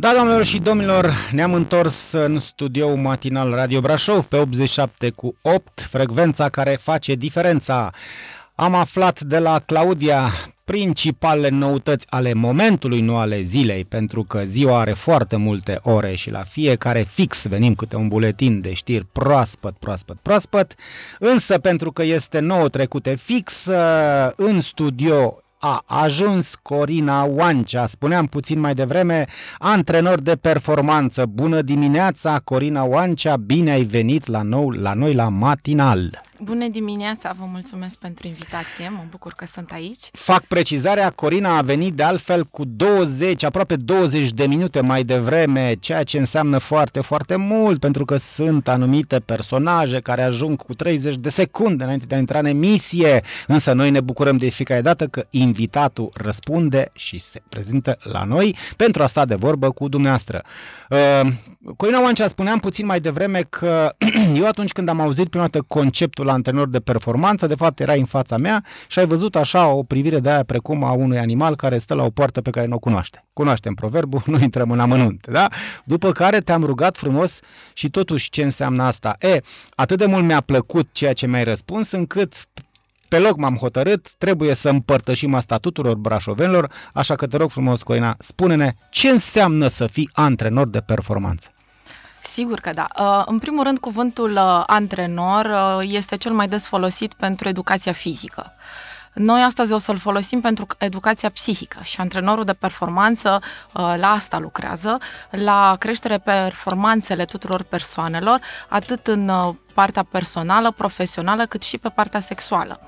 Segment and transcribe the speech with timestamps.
[0.00, 5.80] Da, doamnelor și domnilor, ne-am întors în studioul matinal Radio Brașov pe 87 cu 8,
[5.90, 7.90] frecvența care face diferența.
[8.54, 10.32] Am aflat de la Claudia
[10.64, 16.30] principalele noutăți ale momentului, nu ale zilei, pentru că ziua are foarte multe ore și
[16.30, 20.74] la fiecare fix venim câte un buletin de știri proaspăt, proaspăt, proaspăt,
[21.18, 23.68] însă pentru că este nou trecute fix,
[24.36, 29.26] în studio a ajuns Corina Oancea, spuneam puțin mai devreme,
[29.58, 31.26] antrenor de performanță.
[31.26, 36.20] Bună dimineața, Corina Oancea, bine ai venit la, nou, la noi la matinal.
[36.42, 40.08] Bună dimineața, vă mulțumesc pentru invitație, mă bucur că sunt aici.
[40.12, 45.74] Fac precizarea, Corina a venit de altfel cu 20, aproape 20 de minute mai devreme,
[45.80, 51.14] ceea ce înseamnă foarte, foarte mult, pentru că sunt anumite personaje care ajung cu 30
[51.14, 55.06] de secunde înainte de a intra în emisie, însă noi ne bucurăm de fiecare dată
[55.06, 60.42] că invitatul răspunde și se prezintă la noi pentru a sta de vorbă cu dumneavoastră.
[60.90, 61.32] Uh,
[61.76, 63.94] Corina Oancea, spuneam puțin mai devreme că
[64.40, 67.92] eu atunci când am auzit prima dată conceptul la antrenor de performanță, de fapt era
[67.92, 71.56] în fața mea și ai văzut așa o privire de aia precum a unui animal
[71.56, 73.24] care stă la o poartă pe care nu o cunoaște.
[73.32, 75.48] Cunoaștem proverbul, nu intrăm în amănunt, da?
[75.84, 77.40] După care te-am rugat frumos
[77.72, 79.16] și totuși ce înseamnă asta?
[79.20, 79.40] E,
[79.74, 82.32] atât de mult mi-a plăcut ceea ce mi-ai răspuns încât
[83.08, 87.82] pe loc m-am hotărât, trebuie să împărtășim asta tuturor brașovenilor, așa că te rog frumos,
[87.82, 91.50] Coina, spune-ne ce înseamnă să fii antrenor de performanță.
[92.22, 92.86] Sigur că da.
[93.00, 97.92] Uh, în primul rând, cuvântul uh, antrenor uh, este cel mai des folosit pentru educația
[97.92, 98.52] fizică.
[99.12, 103.40] Noi astăzi o să-l folosim pentru educația psihică și antrenorul de performanță
[103.72, 104.98] la asta lucrează,
[105.30, 109.30] la creștere performanțele tuturor persoanelor, atât în
[109.74, 112.80] partea personală, profesională, cât și pe partea sexuală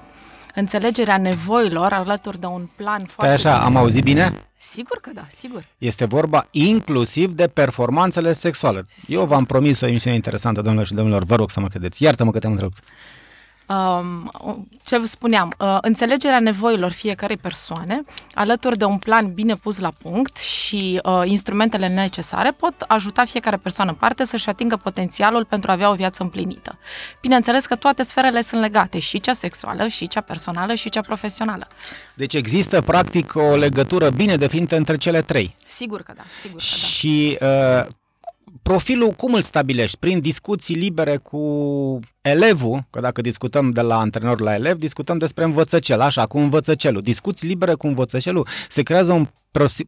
[0.55, 3.33] înțelegerea nevoilor alături de un plan Stai foarte...
[3.33, 4.33] așa, am auzit bine?
[4.71, 5.67] Sigur că da, sigur.
[5.79, 8.87] Este vorba inclusiv de performanțele sexuale.
[8.97, 9.21] Sigur.
[9.21, 12.03] Eu v-am promis o emisiune interesantă, domnilor și domnilor, vă rog să mă credeți.
[12.03, 12.79] Iartă-mă că te-am întrebat
[14.83, 20.37] ce spuneam, uh, înțelegerea nevoilor fiecarei persoane, alături de un plan bine pus la punct
[20.37, 25.75] și uh, instrumentele necesare, pot ajuta fiecare persoană în parte să-și atingă potențialul pentru a
[25.75, 26.79] avea o viață împlinită.
[27.21, 31.67] Bineînțeles că toate sferele sunt legate, și cea sexuală, și cea personală, și cea profesională.
[32.15, 35.55] Deci există practic o legătură bine definită între cele trei.
[35.67, 36.87] Sigur că da, sigur că da.
[36.87, 37.87] Și uh,
[38.63, 39.99] profilul cum îl stabilești?
[39.99, 41.41] Prin discuții libere cu
[42.21, 47.01] elevul, că dacă discutăm de la antrenor la elev, discutăm despre învățăcel, așa, cu învățăcelul.
[47.01, 49.29] Discuții libere cu învățăcelul, se creează un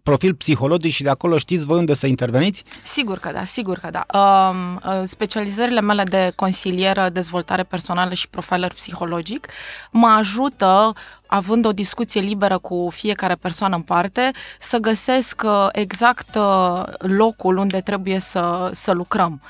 [0.02, 2.64] profil psihologic și de acolo știți voi unde să interveniți?
[2.82, 4.18] Sigur că da, sigur că da.
[4.18, 9.48] Um, uh, specializările mele de consilieră, dezvoltare personală și profiler psihologic
[9.90, 10.92] mă ajută,
[11.26, 17.56] având o discuție liberă cu fiecare persoană în parte, să găsesc uh, exact uh, locul
[17.56, 19.42] unde trebuie să, să lucrăm.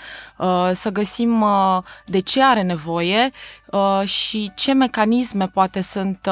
[0.72, 1.44] Să găsim
[2.06, 3.30] de ce are nevoie
[4.04, 6.28] și ce mecanisme poate sunt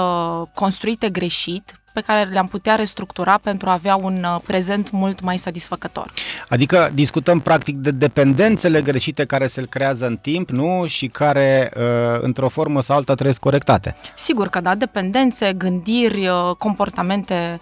[0.54, 5.36] construite greșit pe care le-am putea restructura pentru a avea un uh, prezent mult mai
[5.36, 6.12] satisfăcător.
[6.48, 10.86] Adică discutăm practic de dependențele greșite care se creează în timp, nu?
[10.86, 11.82] Și care uh,
[12.20, 13.97] într-o formă sau alta trebuie corectate.
[14.14, 17.60] Sigur că da, dependențe, gândiri, uh, comportamente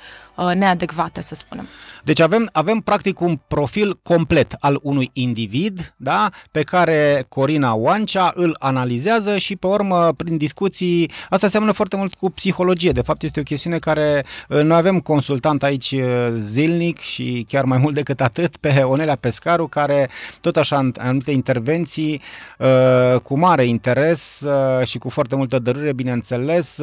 [0.54, 1.68] neadecvate, să spunem.
[2.04, 8.32] Deci avem, avem practic un profil complet al unui individ, da, pe care Corina Oancea
[8.34, 12.92] îl analizează și pe urmă, prin discuții, asta seamănă foarte mult cu psihologie.
[12.92, 16.02] De fapt, este o chestiune care uh, noi avem consultant aici uh,
[16.38, 20.10] zilnic și chiar mai mult decât atât pe Onelea Pescaru, care
[20.40, 22.20] tot așa în anumite intervenții
[22.58, 24.44] uh, cu mare interes
[24.84, 26.78] și cu foarte multă dărâre, bineînțeles,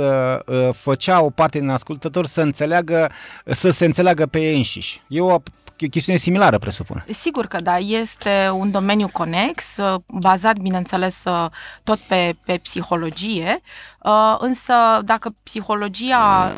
[0.72, 3.09] făcea o parte din ascultători să înțeleagă,
[3.52, 5.02] să se înțeleagă pe ei înșiși.
[5.08, 5.40] E o
[5.85, 7.06] chestiune similară, presupun.
[7.09, 11.46] Sigur că da, este un domeniu conex, uh, bazat, bineînțeles, uh,
[11.84, 13.62] tot pe, pe psihologie,
[14.02, 16.52] uh, însă dacă psihologia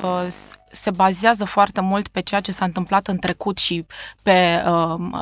[0.71, 3.85] se bazează foarte mult pe ceea ce s-a întâmplat în trecut și
[4.21, 4.63] pe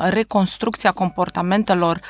[0.08, 2.00] reconstrucția comportamentelor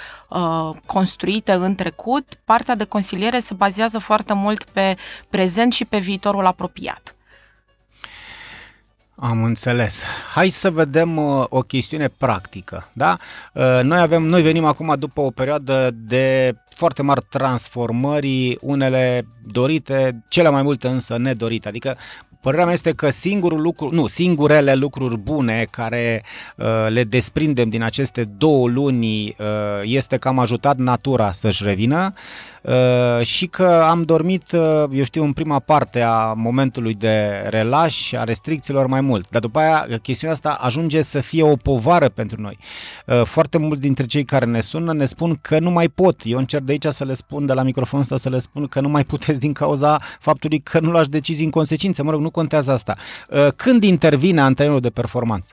[0.86, 4.96] construite în trecut, partea de consiliere se bazează foarte mult pe
[5.28, 7.17] prezent și pe viitorul apropiat.
[9.20, 10.04] Am înțeles.
[10.34, 12.88] Hai să vedem uh, o chestiune practică.
[12.92, 13.18] Da?
[13.52, 20.24] Uh, noi, avem, noi venim acum după o perioadă de foarte mari transformări, unele dorite,
[20.28, 21.68] cele mai multe însă nedorite.
[21.68, 21.96] Adică
[22.40, 26.24] Părerea mea este că singurul lucru, nu, singurele lucruri bune care
[26.56, 29.36] uh, le desprindem din aceste două luni uh,
[29.82, 32.10] este că am ajutat natura să-și revină.
[32.14, 32.57] uh,
[33.22, 38.24] și că am dormit, uh, eu știu, în prima parte a momentului de relaș, a
[38.24, 39.26] restricțiilor mai mult.
[39.30, 42.58] Dar după aia, chestiunea asta ajunge să fie o povară pentru noi.
[43.06, 46.20] Uh, foarte mulți dintre cei care ne sună ne spun că nu mai pot.
[46.24, 48.80] Eu încerc de aici să le spun, de la microfonul ăsta să le spun că
[48.80, 52.02] nu mai puteți din cauza faptului că nu luați decizii în consecință.
[52.02, 52.96] Mă rog, nu contează asta.
[53.56, 55.52] Când intervine antrenorul de performanță?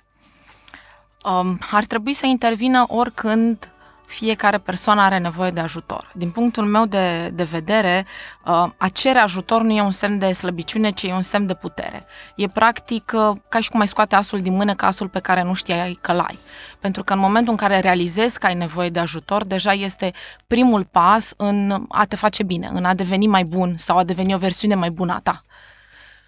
[1.25, 3.69] Um, ar trebui să intervină oricând
[4.07, 6.11] fiecare persoană are nevoie de ajutor.
[6.15, 8.05] Din punctul meu de, de vedere,
[8.45, 11.53] uh, a cere ajutor nu e un semn de slăbiciune, ci e un semn de
[11.53, 12.05] putere.
[12.35, 15.43] E practic uh, ca și cum ai scoate asul din mână ca asul pe care
[15.43, 16.39] nu știai că l-ai.
[16.79, 20.11] Pentru că în momentul în care realizezi că ai nevoie de ajutor, deja este
[20.47, 24.33] primul pas în a te face bine, în a deveni mai bun sau a deveni
[24.33, 25.41] o versiune mai bună a ta.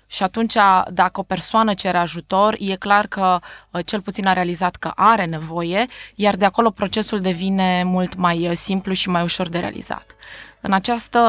[0.07, 0.53] Și atunci,
[0.87, 3.39] dacă o persoană cere ajutor, e clar că
[3.71, 8.47] uh, cel puțin a realizat că are nevoie, iar de acolo procesul devine mult mai
[8.47, 10.05] uh, simplu și mai ușor de realizat.
[10.67, 11.19] În această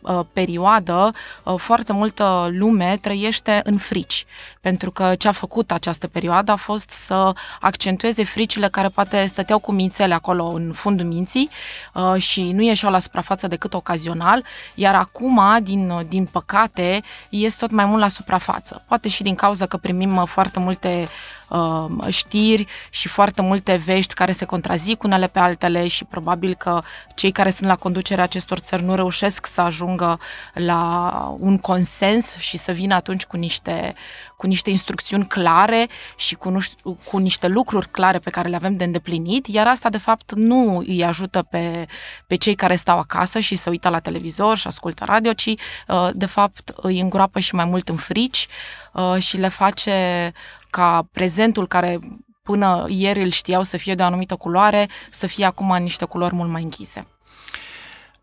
[0.00, 1.12] uh, perioadă,
[1.42, 4.26] uh, foarte multă lume trăiește în frici,
[4.60, 9.58] pentru că ce a făcut această perioadă a fost să accentueze fricile care poate stăteau
[9.58, 11.50] cu mințele acolo în fundul minții
[11.94, 14.44] uh, și nu ieșeau la suprafață decât ocazional,
[14.74, 18.82] iar acum, din, din păcate, ies tot mai mult la suprafață.
[18.88, 21.08] Poate și din cauza că primim uh, foarte multe
[21.48, 26.82] uh, știri și foarte multe vești care se contrazic unele pe altele și probabil că
[27.14, 30.18] cei care sunt la conducerea acestor țări nu reușesc să ajungă
[30.52, 33.94] la un consens și să vină atunci cu niște,
[34.36, 38.56] cu niște instrucțiuni clare și cu, nu știu, cu niște lucruri clare pe care le
[38.56, 41.86] avem de îndeplinit, iar asta de fapt nu îi ajută pe,
[42.26, 46.08] pe cei care stau acasă și se uită la televizor și ascultă radio, ci uh,
[46.14, 48.46] de fapt îi îngroapă și mai mult în frici
[48.92, 50.32] uh, și le face
[50.76, 51.98] ca prezentul care
[52.42, 56.04] până ieri îl știau să fie de o anumită culoare, să fie acum în niște
[56.04, 57.06] culori mult mai închise.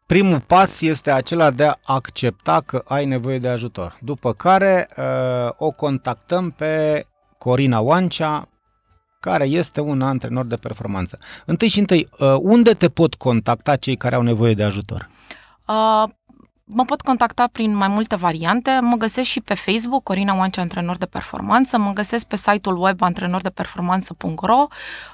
[0.05, 3.97] Primul pas este acela de a accepta că ai nevoie de ajutor.
[4.01, 5.03] După care uh,
[5.57, 7.05] o contactăm pe
[7.37, 8.47] Corina Oancea,
[9.19, 11.19] care este un antrenor de performanță.
[11.45, 15.09] Întâi și întâi, uh, unde te pot contacta cei care au nevoie de ajutor?
[15.67, 16.09] Uh,
[16.75, 18.79] Mă pot contacta prin mai multe variante.
[18.81, 21.77] Mă găsesc și pe Facebook, Corina Oancea, antrenor de performanță.
[21.77, 24.67] Mă găsesc pe site-ul web antrenordeperformanță.ro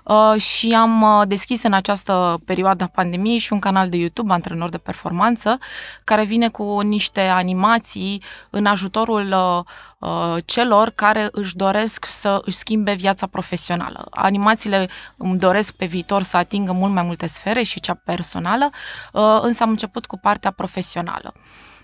[0.03, 4.33] uh, și am uh, deschis în această perioadă a pandemiei și un canal de YouTube,
[4.33, 5.57] Antrenor de Performanță,
[6.03, 9.65] care vine cu niște animații în ajutorul uh,
[9.98, 9.98] Uh,
[10.45, 14.07] celor care își doresc să își schimbe viața profesională.
[14.09, 18.69] Animațiile îmi doresc pe viitor să atingă mult mai multe sfere și cea personală,
[19.13, 21.33] uh, însă am început cu partea profesională.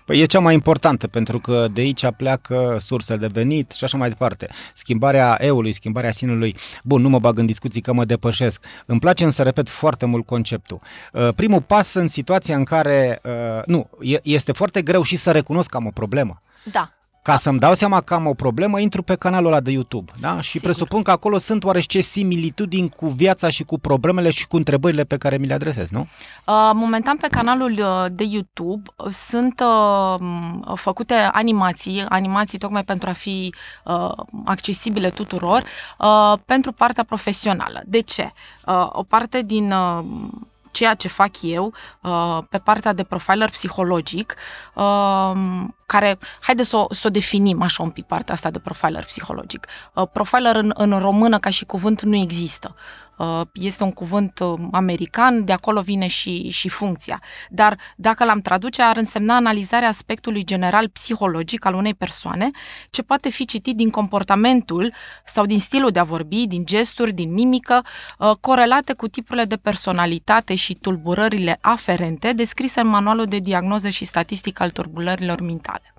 [0.04, 3.96] Păi e cea mai importantă, pentru că de aici pleacă sursele de venit și așa
[3.96, 4.48] mai departe.
[4.74, 6.56] Schimbarea eului, schimbarea sinului.
[6.82, 8.64] Bun, nu mă bag în discuții că mă depășesc.
[8.86, 10.80] Îmi place să repet foarte mult conceptul.
[11.12, 13.20] Uh, primul pas în situația în care,
[13.66, 13.90] nu,
[14.22, 16.42] este foarte greu și să recunosc că am o problemă.
[16.72, 16.95] Da.
[17.26, 20.12] Ca să-mi dau seama că am o problemă, intru pe canalul ăla de YouTube.
[20.20, 20.40] Da?
[20.40, 20.68] Și Sigur.
[20.68, 25.16] presupun că acolo sunt oarește similitudini cu viața și cu problemele și cu întrebările pe
[25.16, 26.00] care mi le adresez, nu?
[26.00, 30.26] Uh, momentan pe canalul uh, de YouTube sunt uh,
[30.74, 34.10] făcute animații, animații tocmai pentru a fi uh,
[34.44, 35.64] accesibile tuturor,
[35.98, 37.82] uh, pentru partea profesională.
[37.86, 38.32] De ce?
[38.66, 39.74] Uh, o parte din...
[40.76, 44.34] Uh, ceea ce fac eu uh, pe partea de profiler psihologic,
[44.74, 45.32] uh,
[45.86, 49.66] care, haide să o, să o definim așa un pic partea asta de profiler psihologic.
[49.94, 52.74] Uh, profiler în, în română ca și cuvânt nu există.
[53.18, 57.22] Uh, este un cuvânt uh, american, de acolo vine și, și funcția.
[57.48, 62.50] Dar dacă l-am traduce, ar însemna analizarea aspectului general psihologic al unei persoane,
[62.90, 64.92] ce poate fi citit din comportamentul
[65.24, 67.84] sau din stilul de a vorbi, din gesturi, din mimică,
[68.18, 74.04] uh, corelate cu tipurile de personalitate și tulburările aferente descrise în manualul de diagnoză și
[74.04, 75.95] statistică al tulburărilor mentale.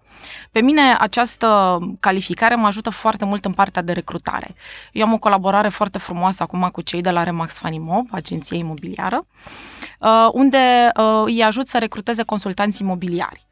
[0.51, 4.55] Pe mine această calificare mă ajută foarte mult în partea de recrutare.
[4.91, 9.25] Eu am o colaborare foarte frumoasă acum cu cei de la Remax Fanimob, agenție imobiliară,
[9.99, 13.45] uh, unde uh, îi ajut să recruteze consultanți imobiliari.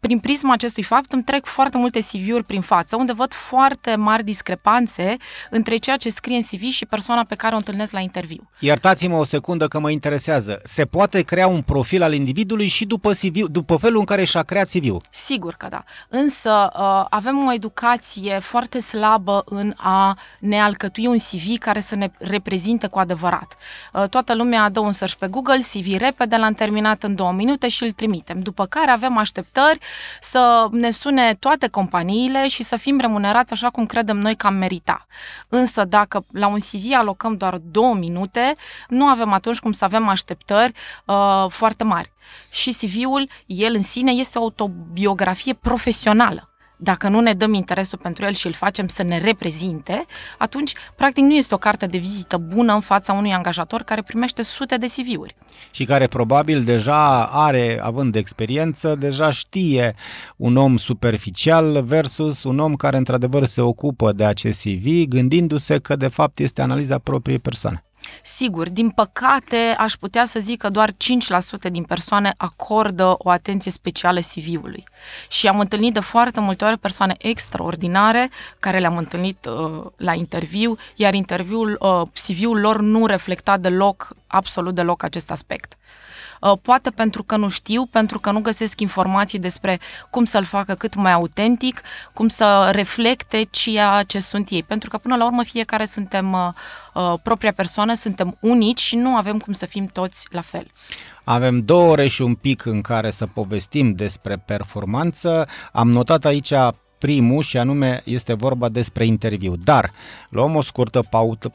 [0.00, 3.94] Uh, prin prisma acestui fapt îmi trec foarte multe CV-uri prin față, unde văd foarte
[3.94, 5.16] mari discrepanțe
[5.50, 8.50] între ceea ce scrie în CV și persoana pe care o întâlnesc la interviu.
[8.58, 10.60] Iertați-mă o secundă că mă interesează.
[10.64, 14.42] Se poate crea un profil al individului și după, CV, după felul în care și-a
[14.42, 15.02] creat CV-ul?
[15.10, 15.84] Sigur că da.
[16.08, 21.94] Însă uh, avem o educație foarte slabă în a ne alcătui un CV care să
[21.94, 23.56] ne reprezinte cu adevărat.
[23.92, 27.68] Uh, toată lumea dă un search pe Google, CV repede, l-am terminat în două minute
[27.68, 28.40] și îl trimitem.
[28.40, 29.78] După care avem așteptări
[30.20, 34.54] să ne sune toate companiile și să fim remunerați așa cum credem noi că am
[34.54, 35.06] merita.
[35.48, 38.56] Însă dacă la un CV alocăm doar două minute,
[38.88, 40.72] nu avem atunci cum să avem așteptări
[41.04, 42.12] uh, foarte mari.
[42.50, 46.48] Și CV-ul, el în sine, este o autobiografie profesională
[46.80, 50.04] dacă nu ne dăm interesul pentru el și îl facem să ne reprezinte,
[50.38, 54.42] atunci, practic, nu este o carte de vizită bună în fața unui angajator care primește
[54.42, 55.36] sute de CV-uri.
[55.70, 59.94] Și care probabil deja are, având experiență, deja știe
[60.36, 65.96] un om superficial versus un om care într-adevăr se ocupă de acest CV, gândindu-se că
[65.96, 67.82] de fapt este analiza propriei persoane.
[68.22, 70.94] Sigur, din păcate, aș putea să zic că doar 5%
[71.70, 74.84] din persoane acordă o atenție specială CV-ului.
[75.28, 80.76] Și am întâlnit de foarte multe ori persoane extraordinare care le-am întâlnit uh, la interviu,
[80.94, 85.72] iar interviul, uh, CV-ul lor nu reflecta deloc, absolut deloc acest aspect.
[85.72, 86.07] Uh,
[86.62, 89.78] poate pentru că nu știu, pentru că nu găsesc informații despre
[90.10, 94.62] cum să-l facă cât mai autentic, cum să reflecte ceea ce sunt ei.
[94.62, 96.48] Pentru că până la urmă fiecare suntem uh,
[96.94, 100.66] uh, propria persoană, suntem unici și nu avem cum să fim toți la fel.
[101.24, 105.48] Avem două ore și un pic în care să povestim despre performanță.
[105.72, 106.52] Am notat aici
[106.98, 109.56] primul și anume este vorba despre interviu.
[109.64, 109.90] Dar
[110.28, 111.02] luăm o scurtă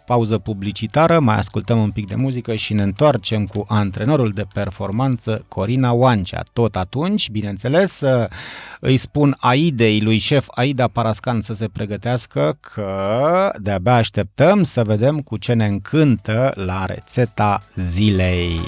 [0.05, 5.45] pauză publicitară, mai ascultăm un pic de muzică și ne întoarcem cu antrenorul de performanță
[5.47, 6.43] Corina Oancea.
[6.53, 8.01] Tot atunci, bineînțeles,
[8.79, 15.19] îi spun Aidei lui șef Aida Parascan să se pregătească că de-abia așteptăm să vedem
[15.19, 18.59] cu ce ne încântă la rețeta zilei.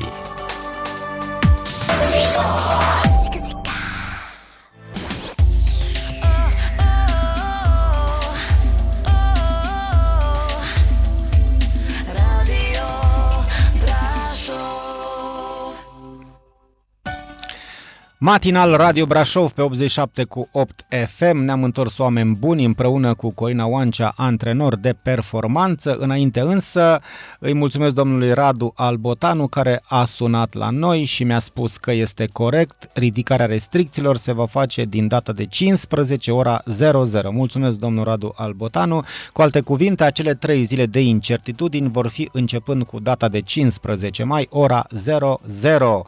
[18.25, 21.37] Matinal Radio Brașov pe 87 cu 8 FM.
[21.37, 25.97] Ne-am întors oameni buni împreună cu Corina Oancea, antrenor de performanță.
[25.99, 27.01] Înainte însă
[27.39, 32.25] îi mulțumesc domnului Radu Albotanu care a sunat la noi și mi-a spus că este
[32.33, 32.89] corect.
[32.93, 37.31] Ridicarea restricțiilor se va face din data de 15 ora 00.
[37.31, 39.03] Mulțumesc domnul Radu Albotanu.
[39.33, 44.23] Cu alte cuvinte, acele trei zile de incertitudini vor fi începând cu data de 15
[44.23, 46.05] mai ora 00.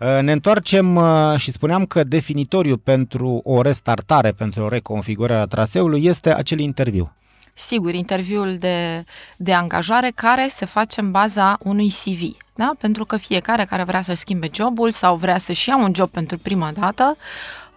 [0.00, 5.46] Uh, ne întoarcem uh, și spuneam că definitoriu pentru o restartare, pentru o reconfigurare a
[5.46, 7.12] traseului este acel interviu.
[7.56, 9.04] Sigur, interviul de,
[9.36, 12.36] de angajare care se face în baza unui CV.
[12.54, 12.72] Da?
[12.78, 16.38] Pentru că fiecare care vrea să-și schimbe jobul sau vrea să-și ia un job pentru
[16.38, 17.16] prima dată,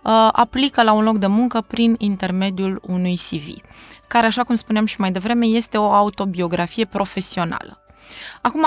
[0.02, 3.62] uh, aplică la un loc de muncă prin intermediul unui CV,
[4.08, 7.82] care, așa cum spuneam și mai devreme, este o autobiografie profesională.
[8.42, 8.66] Acum,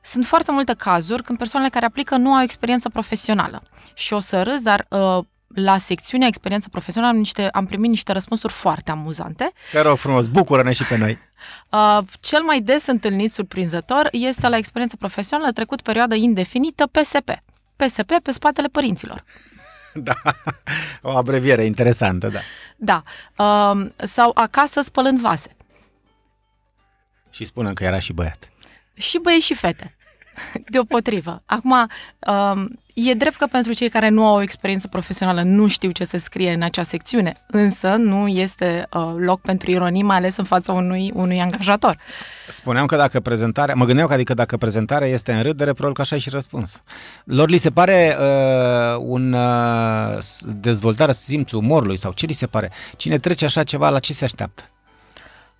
[0.00, 3.62] sunt foarte multe cazuri când persoanele care aplică nu au experiență profesională.
[3.94, 5.24] Și o să râs, dar uh,
[5.54, 9.52] la secțiunea experiență profesională am, niște, am primit niște răspunsuri foarte amuzante.
[9.72, 11.18] Te rog frumos, bucură-ne și pe noi!
[11.70, 17.30] Uh, cel mai des întâlnit surprinzător este la experiență profesională trecut perioadă indefinită PSP.
[17.76, 19.24] PSP pe spatele părinților.
[19.94, 20.14] Da,
[21.02, 22.38] o abreviere interesantă, da.
[22.76, 23.02] Da,
[23.44, 25.56] uh, sau acasă spălând vase.
[27.30, 28.50] Și spunem că era și băiat.
[28.98, 29.96] Și băieți și fete.
[30.72, 31.42] Deopotrivă.
[31.46, 35.90] Acum, um, e drept că pentru cei care nu au o experiență profesională nu știu
[35.90, 40.36] ce se scrie în acea secțiune, însă nu este uh, loc pentru ironii, mai ales
[40.36, 41.98] în fața unui, unui angajator.
[42.48, 46.00] Spuneam că dacă prezentarea, mă gândeam că adică dacă prezentarea este în râdere, probabil că
[46.00, 46.82] așa e și răspuns.
[47.24, 52.70] Lor li se pare uh, un uh, dezvoltare simțul umorului sau ce li se pare?
[52.96, 54.64] Cine trece așa ceva, la ce se așteaptă?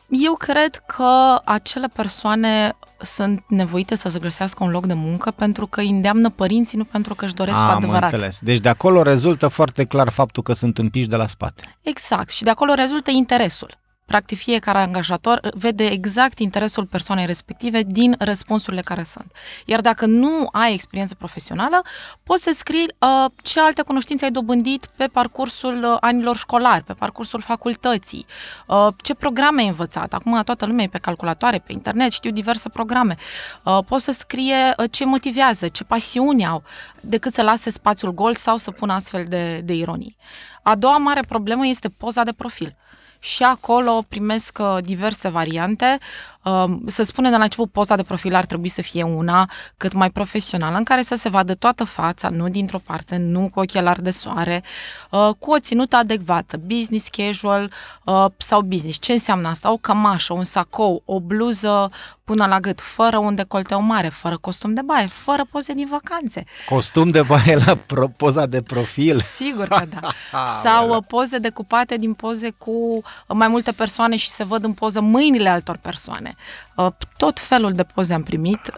[0.09, 5.67] Eu cred că acele persoane sunt nevoite să se găsească un loc de muncă pentru
[5.67, 8.13] că îi îndeamnă părinții, nu pentru că își doresc Am adevărat.
[8.13, 8.39] înțeles.
[8.43, 11.63] Deci de acolo rezultă foarte clar faptul că sunt împiși de la spate.
[11.83, 12.31] Exact.
[12.31, 13.71] Și de acolo rezultă interesul.
[14.09, 19.33] Practic, fiecare angajator vede exact interesul persoanei respective din răspunsurile care sunt.
[19.65, 21.83] Iar dacă nu ai experiență profesională,
[22.23, 26.93] poți să scrii uh, ce alte cunoștințe ai dobândit pe parcursul uh, anilor școlari, pe
[26.93, 28.27] parcursul facultății,
[28.67, 30.15] uh, ce programe ai învățat.
[30.15, 33.17] Acum toată lumea e pe calculatoare, pe internet, știu diverse programe.
[33.65, 36.63] Uh, poți să scrie uh, ce motivează, ce pasiuni au,
[37.01, 40.17] decât să lase spațiul gol sau să pună astfel de, de ironii.
[40.63, 42.77] A doua mare problemă este poza de profil.
[43.19, 45.99] Și acolo primesc uh, diverse variante.
[46.43, 49.93] Um, să spunem de la început, poza de profil ar trebui să fie una cât
[49.93, 54.03] mai profesională, în care să se vadă toată fața, nu dintr-o parte, nu cu ochelari
[54.03, 54.63] de soare,
[55.11, 57.73] uh, cu o ținută adecvată, business casual
[58.05, 58.99] uh, sau business.
[58.99, 59.73] Ce înseamnă asta?
[59.73, 61.91] O cămașă, un sacou, o bluză
[62.25, 66.45] până la gât, fără un decolteu mare, fără costum de baie, fără poze din vacanțe.
[66.69, 69.21] Costum de baie la pro- poza de profil?
[69.21, 70.09] Sigur că da.
[70.63, 75.01] Sau uh, poze decupate din poze cu mai multe persoane și se văd în poză
[75.01, 76.35] mâinile altor persoane.
[76.77, 76.87] Uh,
[77.17, 78.73] tot felul de poze am primit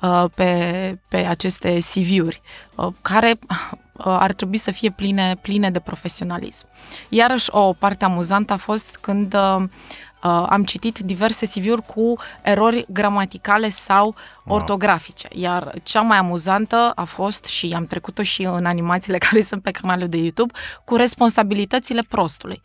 [0.00, 2.42] uh, pe, pe aceste CV-uri,
[3.02, 3.38] care
[3.98, 6.66] ar trebui să fie pline, pline de profesionalism.
[7.08, 13.68] Iarăși, o parte amuzantă a fost când uh, am citit diverse CV-uri cu erori gramaticale
[13.68, 14.14] sau
[14.46, 15.28] ortografice.
[15.32, 19.70] Iar cea mai amuzantă a fost, și am trecut-o și în animațiile care sunt pe
[19.70, 20.52] canalul de YouTube,
[20.84, 22.62] cu responsabilitățile prostului.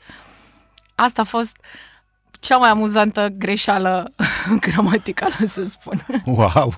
[1.00, 1.90] Asta a fost uh,
[2.40, 4.14] cea mai amuzantă greșeală
[4.70, 6.06] gramaticală, să spun.
[6.26, 6.74] Wow!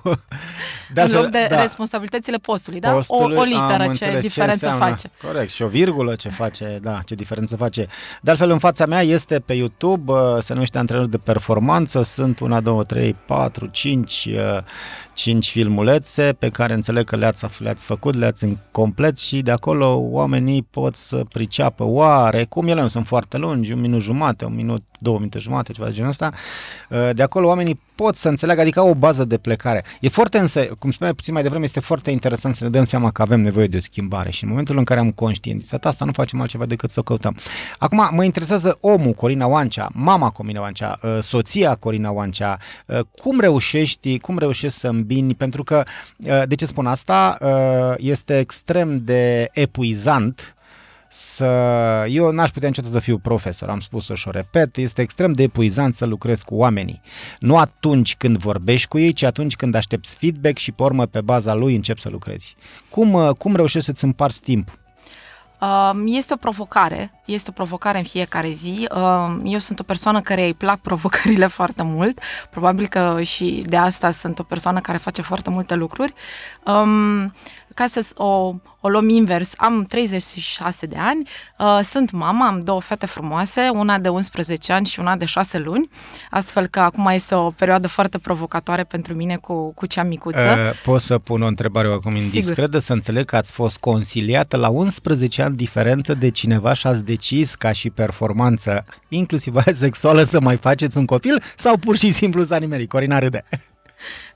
[0.92, 1.60] Dar în loc de da.
[1.60, 2.90] responsabilitățile postului, da?
[2.90, 5.10] Postului, o, o literă, ce diferență ce face.
[5.22, 7.86] Corect, și o virgulă ce face, da, ce diferență face.
[8.20, 12.40] De altfel, în fața mea este pe YouTube, uh, se numește antrenor de performanță, sunt
[12.40, 14.58] una, două, trei, patru, cinci, uh,
[15.12, 20.62] cinci filmulețe pe care înțeleg că le-ați, le-ați făcut, le-ați complet și de acolo oamenii
[20.70, 24.82] pot să priceapă oare, cum ele nu sunt foarte lungi, un minut jumate, un minut,
[24.98, 26.32] două minute jumate, ceva de genul ăsta,
[26.88, 29.84] uh, de acolo oamenii pot să înțeleagă, adică au o bază de plecare.
[30.00, 33.10] E foarte însă, cum spuneai puțin mai devreme, este foarte interesant să ne dăm seama
[33.10, 36.12] că avem nevoie de o schimbare și în momentul în care am conștientizat asta, nu
[36.12, 37.36] facem altceva decât să o căutăm.
[37.78, 43.40] Acum, mă interesează omul, Corina Oancea, mama Corina Oancea, uh, soția Corina Oancea, uh, cum
[43.40, 45.82] reușești, cum reușești să îmbini, pentru că,
[46.16, 47.38] uh, de ce spun asta,
[47.98, 50.54] este extrem de epuizant
[51.12, 51.46] să...
[52.08, 55.42] Eu n-aș putea niciodată să fiu profesor, am spus-o și o repet, este extrem de
[55.42, 57.00] epuizant să lucrezi cu oamenii.
[57.38, 61.20] Nu atunci când vorbești cu ei, ci atunci când aștepți feedback și pe urmă pe
[61.20, 62.56] baza lui începi să lucrezi.
[62.90, 64.78] Cum, uh, cum reușești să-ți împarți timp?
[65.62, 68.88] Um, este o provocare, este o provocare în fiecare zi.
[68.94, 73.76] Um, eu sunt o persoană care îi plac provocările foarte mult, probabil că și de
[73.76, 76.14] asta sunt o persoană care face foarte multe lucruri.
[77.72, 82.62] Um, ca să o, o luăm invers, am 36 de ani, uh, sunt mama, am
[82.64, 85.88] două fete frumoase, una de 11 ani și una de 6 luni,
[86.30, 90.38] astfel că acum este o perioadă foarte provocatoare pentru mine cu, cu cea micuță.
[90.38, 94.68] Uh, pot să pun o întrebare acum indiscretă, să înțeleg că ați fost conciliată la
[94.68, 100.40] 11 ani diferență de cineva și ați decis ca și performanță, inclusiv aia sexuală, să
[100.40, 102.88] mai faceți un copil sau pur și simplu s-a nimerit?
[102.88, 103.44] Corina râde.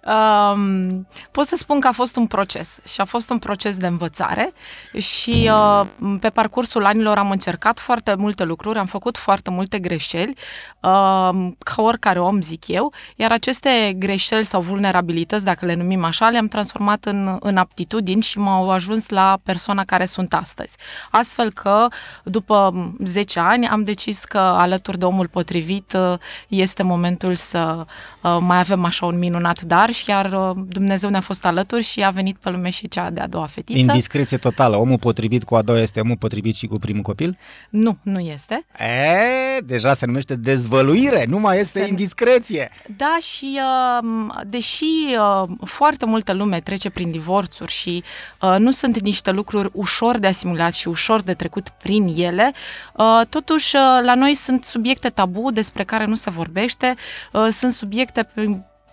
[0.06, 3.86] Um, pot să spun că a fost un proces și a fost un proces de
[3.86, 4.52] învățare
[4.98, 5.86] și uh,
[6.20, 10.34] pe parcursul anilor am încercat foarte multe lucruri, am făcut foarte multe greșeli,
[10.80, 16.28] uh, ca oricare om zic eu, iar aceste greșeli sau vulnerabilități, dacă le numim așa,
[16.28, 20.76] le-am transformat în, în aptitudini și m-au ajuns la persoana care sunt astăzi.
[21.10, 21.86] Astfel că
[22.24, 22.72] după
[23.04, 27.86] 10 ani am decis că alături de omul potrivit uh, este momentul să
[28.22, 32.04] uh, mai avem așa un minunat dar și iar uh, Dumnezeu ne-a fost alături și
[32.04, 33.78] a venit pe lume și cea de-a doua fetiță.
[33.78, 34.76] Indiscreție totală.
[34.76, 37.38] Omul potrivit cu a doua este omul potrivit și cu primul copil?
[37.70, 38.66] Nu, nu este.
[38.78, 41.88] E, deja se numește dezvăluire, nu mai este se...
[41.88, 42.70] indiscreție.
[42.96, 43.58] Da, și
[44.00, 48.02] uh, deși uh, foarte multă lume trece prin divorțuri și
[48.58, 52.52] nu sunt niște lucruri ușor de asimilat și ușor de trecut prin ele,
[53.28, 56.94] totuși la noi sunt subiecte tabu despre care nu se vorbește,
[57.50, 58.28] sunt subiecte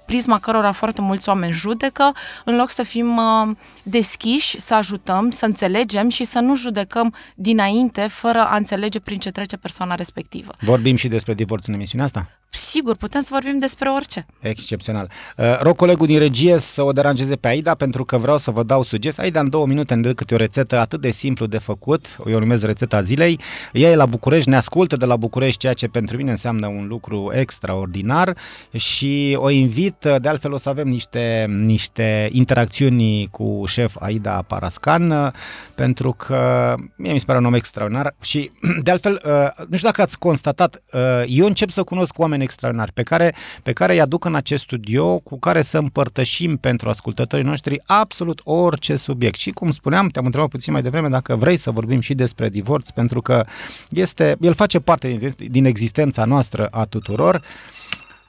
[0.06, 2.12] prisma cărora foarte mulți oameni judecă,
[2.46, 8.02] în loc să fim uh, deschiși, să ajutăm, să înțelegem și să nu judecăm dinainte,
[8.02, 10.52] fără a înțelege prin ce trece persoana respectivă.
[10.60, 12.30] Vorbim și despre divorț în emisiunea asta?
[12.56, 14.26] Sigur, putem să vorbim despre orice.
[14.40, 15.10] Excepțional.
[15.38, 18.64] Uh, rog colegul din regie să o deranjeze pe Aida pentru că vreau să vă
[18.64, 19.24] dau sugestii.
[19.24, 22.36] Aida în două minute îmi dă câte o rețetă atât de simplu de făcut, eu
[22.36, 23.40] o numesc rețeta zilei.
[23.72, 26.88] Ea e la București, ne ascultă de la București, ceea ce pentru mine înseamnă un
[26.88, 28.38] lucru extraordinar
[28.76, 35.34] și o invit, de altfel o să avem niște, niște interacțiuni cu șef Aida Parascan
[35.76, 38.52] pentru că mie mi se pare un om extraordinar și
[38.84, 42.52] de altfel, uh, nu știu dacă ați constatat, uh, eu încep să cunosc oameni oameni
[42.52, 46.90] extraordinari pe care, pe care îi aduc în acest studio, cu care să împărtășim pentru
[46.90, 49.38] ascultătorii noștri absolut orice subiect.
[49.38, 52.90] Și cum spuneam, te-am întrebat puțin mai devreme dacă vrei să vorbim și despre divorț,
[52.90, 53.46] pentru că
[53.90, 57.42] este, el face parte din, din existența noastră a tuturor.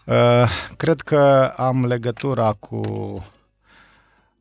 [0.05, 2.81] Uh, cred că am legătura cu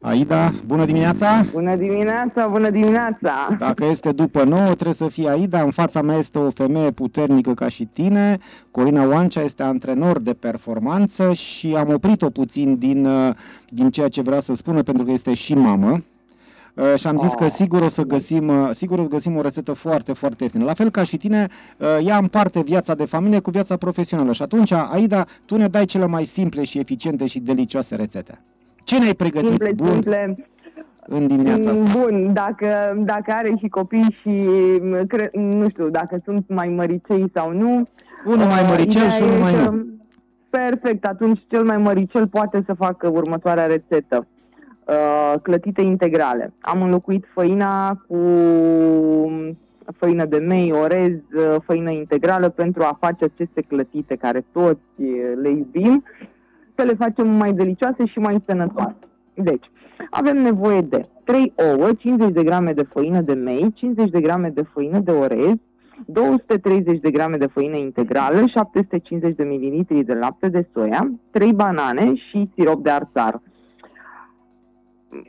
[0.06, 1.46] Aida, bună dimineața!
[1.52, 3.48] Bună dimineața, bună dimineața!
[3.60, 5.62] Dacă este după nouă, trebuie să fie Aida.
[5.62, 8.39] În fața mea este o femeie puternică ca și tine.
[8.72, 13.34] Corina Oancea este antrenor de performanță și am oprit-o puțin din, uh,
[13.68, 16.04] din ceea ce vrea să spună, pentru că este și mamă.
[16.74, 19.42] Uh, și am zis că sigur o să găsim, uh, sigur o să găsim o
[19.42, 20.63] rețetă foarte, foarte ieftină.
[20.63, 24.34] La fel ca și tine, uh, ea împarte viața de familie cu viața profesională.
[24.34, 28.42] Și atunci, Aida, tu ne dai cele mai simple și eficiente și delicioase rețete.
[28.84, 30.48] Ce ne-ai pregătit Simple, bun simple.
[31.08, 32.00] în dimineața asta?
[32.00, 34.48] Bun, dacă, dacă are și copii și
[34.82, 37.88] m, cre, nu știu, dacă sunt mai măricei sau nu.
[38.26, 39.86] Unul mai uh, măricel ideea și unul e mai că- nu.
[40.50, 44.28] Perfect, atunci cel mai măricel poate să facă următoarea rețetă.
[44.88, 46.54] Uh, clătite integrale.
[46.62, 48.17] Am înlocuit făina cu
[49.98, 55.08] făină de mei, orez, uh, făină integrală pentru a face aceste clătite care toți uh,
[55.41, 56.04] le iubim,
[56.76, 58.96] să le facem mai delicioase și mai sănătoase.
[59.34, 59.72] Deci,
[60.10, 64.50] avem nevoie de 3 ouă, 50 de grame de făină de mei, 50 de grame
[64.50, 65.56] de făină de orez,
[66.06, 72.16] 230 de grame de făină integrală, 750 de mililitri de lapte de soia, 3 banane
[72.16, 73.42] și sirop de arțar.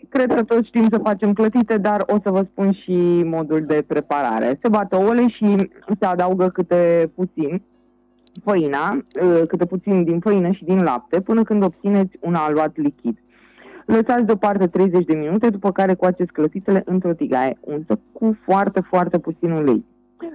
[0.09, 3.85] Cred că toți știm să facem clătite, dar o să vă spun și modul de
[3.87, 4.59] preparare.
[4.63, 5.57] Se bate ouăle și
[6.01, 7.63] se adaugă câte puțin
[8.45, 8.91] făina,
[9.23, 13.19] uh, câte puțin din făină și din lapte, până când obțineți un aluat lichid.
[13.87, 19.19] Lăsați deoparte 30 de minute, după care coaceți clătitele într-o tigaie unsă cu foarte, foarte
[19.19, 19.85] puțin ulei.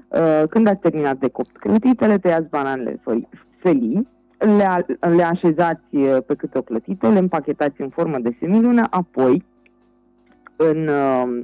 [0.08, 4.08] Uh, Când ați terminat de copt clătitele, tăiați bananele făi- felii,
[4.38, 8.88] le, a- le așezați uh, pe câte o clătită, le împachetați în formă de semilună,
[8.90, 9.46] apoi
[10.56, 11.40] în, uh,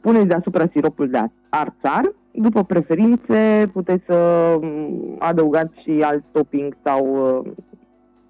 [0.00, 4.16] puneți deasupra siropul de a- arțar, după preferințe puteți să
[4.60, 7.06] um, adăugați și alt topping sau
[7.44, 7.52] uh,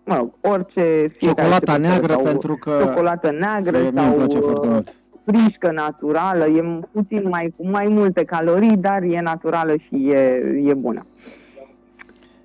[0.04, 4.02] mă rog, orice fiecare Ciocolata ce preferă, neagră, sau pentru că ciocolată neagră se- mie
[4.02, 4.94] îmi sau place foarte uh, mult.
[5.24, 10.18] frișcă naturală, e puțin mai, cu mai multe calorii, dar e naturală și e,
[10.64, 11.06] e bună.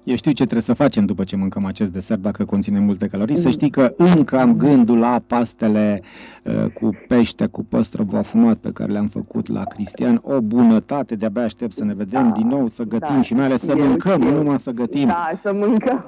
[0.04, 3.36] Eu știu ce trebuie să facem după ce mâncăm acest desert dacă conține multe calorii.
[3.36, 3.42] Mm.
[3.42, 6.02] Să știi că încă am gândul la pastele
[6.44, 10.20] uh, cu pește, cu păstrăv afumat pe care le-am făcut la Cristian.
[10.24, 13.46] O bunătate, de-abia aștept să ne vedem Da, din nou, să gătim da, și mai
[13.46, 14.38] ales să eu mâncăm, nu știu.
[14.42, 15.08] numai să gătim.
[15.08, 16.06] Da, să mâncăm.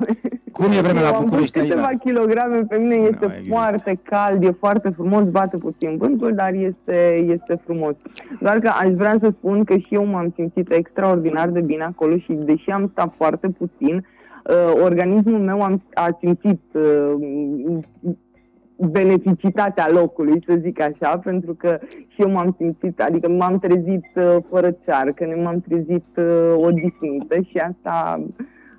[0.52, 2.00] Cum e vremea Eu la București, Am pus câteva Aida?
[2.04, 3.56] kilograme, pe mine este Nu există.
[3.56, 7.94] foarte cald, e foarte frumos, bate puțin vântul, dar este, este frumos.
[8.42, 12.18] Doar că aș vrea să spun că și eu m-am simțit extraordinar de bine acolo
[12.18, 17.78] și deși am stat foarte puțin, uh, organismul meu am, a simțit uh,
[18.78, 24.38] beneficitatea locului, să zic așa, pentru că și eu m-am simțit, adică m-am trezit uh,
[24.50, 28.24] fără cearcă, nu m-am trezit uh, odihnită și asta,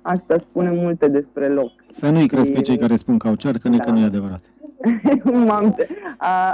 [0.01, 1.71] asta spune multe despre loc.
[1.91, 3.91] Să nu-i crezi pe cei care spun că au cearcă, că Da.
[3.91, 4.41] nu e adevărat.
[5.47, 5.75] m-am,
[6.17, 6.53] a,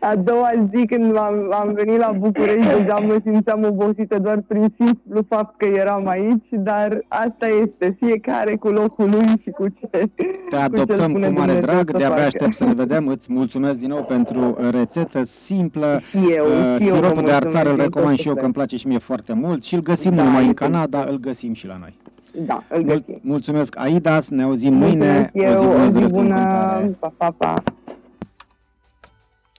[0.00, 4.74] a doua zi când am, am venit la București, deja mă simțeam obosită doar prin
[4.78, 9.86] simplu fapt că eram aici, dar asta este, fiecare cu locul lui și cu ce
[9.86, 10.06] Te cu
[10.50, 12.26] ce adoptăm spune cu mare Dumnezeu drag, să de-abia facă.
[12.26, 13.06] aștept să ne vedem.
[13.06, 16.00] Îți mulțumesc din nou pentru rețetă simplă.
[16.08, 18.28] Și eu, Uh, și eu vă Siropul de arțar îl mulțumesc din recomand tot și
[18.28, 18.44] eu că sufletul.
[18.44, 21.04] îmi place și mie foarte mult și îl găsim Da, nu numai în e Canada,
[21.08, 21.96] îl găsim și la noi.
[22.34, 23.18] Da, îl Mul- găsim.
[23.22, 25.30] mulțumesc, Aidas, ne auzim mâine.
[25.34, 26.90] Mulțumesc o zi eu, bună, o îți zi doresc în bună, continuare.
[26.98, 27.54] pa, pa, pa.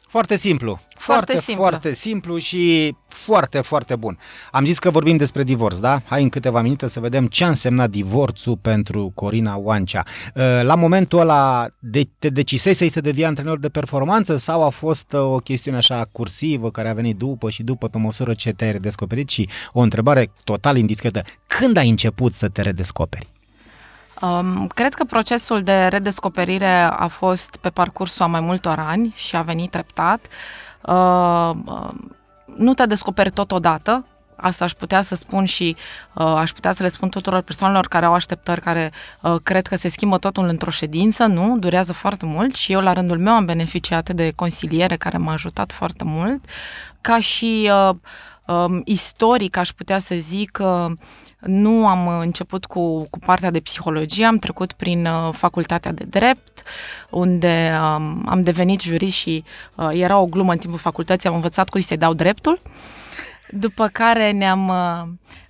[0.10, 0.80] Foarte simplu.
[0.96, 1.64] Foarte simplu.
[1.64, 4.18] Foarte simplu și foarte, foarte bun.
[4.52, 6.02] Am zis că vorbim despre divorț, da?
[6.06, 10.04] Hai în câteva minute să vedem ce a însemnat divorțul pentru Corina Oancea.
[10.36, 15.14] Uh, La momentul ăla, de, te decisese să devii antrenor de performanță sau a fost
[15.14, 18.72] uh, o chestiune așa cursivă care a venit după și după pe măsură ce te-ai
[18.72, 19.30] redescoperit?
[19.30, 21.22] Și o întrebare total indiscretă.
[21.48, 23.28] Când ai început să te redescoperi?
[24.22, 29.36] Um, cred că procesul de redescoperire a fost pe parcursul a mai multor ani și
[29.36, 30.28] a venit treptat.
[30.82, 31.90] Uh, uh,
[32.58, 34.06] nu te descoperi totodată,
[34.36, 35.76] asta aș putea să spun și
[36.14, 39.76] uh, aș putea să le spun tuturor persoanelor care au așteptări, care uh, cred că
[39.76, 43.46] se schimbă totul într-o ședință, nu, durează foarte mult și eu la rândul meu am
[43.46, 46.46] beneficiat de consiliere care m-a ajutat foarte mult,
[47.02, 47.96] ca și uh,
[48.46, 50.92] um, istoric, aș putea să zic, uh,
[51.40, 56.64] nu am început cu, cu partea de psihologie, am trecut prin uh, facultatea de drept,
[57.10, 59.44] unde um, am devenit jurist și
[59.76, 62.62] uh, era o glumă în timpul facultății, am învățat cum să-i dau dreptul.
[63.52, 65.02] După care ne-am, uh,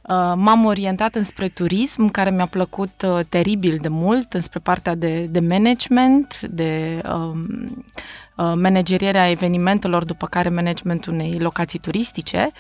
[0.02, 5.20] uh, m-am orientat înspre turism, care mi-a plăcut uh, teribil de mult, înspre partea de,
[5.30, 7.48] de management, de um,
[8.56, 12.52] managerierea evenimentelor, după care managementul unei locații turistice,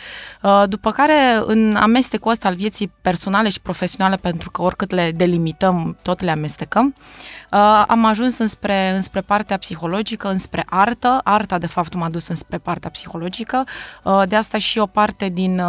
[0.65, 5.97] după care în amestecul ăsta al vieții personale și profesionale, pentru că oricât le delimităm,
[6.01, 6.95] tot le amestecăm,
[7.87, 11.21] am ajuns înspre, înspre partea psihologică, înspre artă.
[11.23, 13.63] Arta, de fapt, m-a dus înspre partea psihologică.
[14.27, 15.61] De asta și o parte din,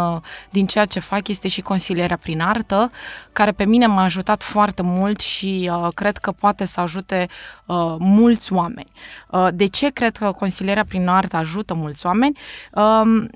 [0.49, 2.91] din ceea ce fac este și consilierea prin artă,
[3.31, 7.27] care pe mine m-a ajutat foarte mult și uh, cred că poate să ajute
[7.65, 8.91] uh, mulți oameni.
[9.29, 12.37] Uh, de ce cred că consilierea prin artă ajută mulți oameni?
[12.73, 13.29] Uh,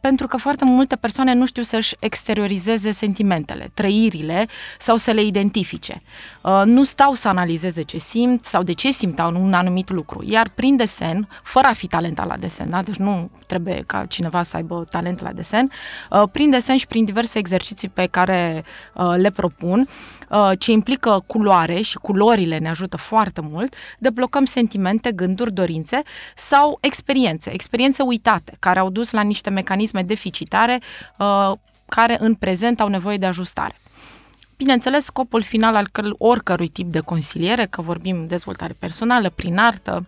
[0.00, 4.46] pentru că foarte multe persoane nu știu să-și exteriorizeze sentimentele, trăirile
[4.78, 6.02] sau să le identifice.
[6.40, 10.24] Uh, nu stau să analizeze ce simt sau de ce simt un anumit lucru.
[10.26, 12.82] Iar prin desen, fără a fi talentat la desen, da?
[12.82, 15.70] deci nu trebuie ca cineva să aibă talent la desen,
[16.10, 19.88] uh, prin desen și prin diverse exerciții pe care uh, le propun,
[20.58, 26.02] ce implică culoare și culorile ne ajută foarte mult, deblocăm sentimente, gânduri, dorințe
[26.36, 30.80] sau experiențe, experiențe uitate, care au dus la niște mecanisme deficitare
[31.88, 33.74] care în prezent au nevoie de ajustare.
[34.56, 40.06] Bineînțeles, scopul final al oricărui tip de consiliere, că vorbim dezvoltare personală, prin artă,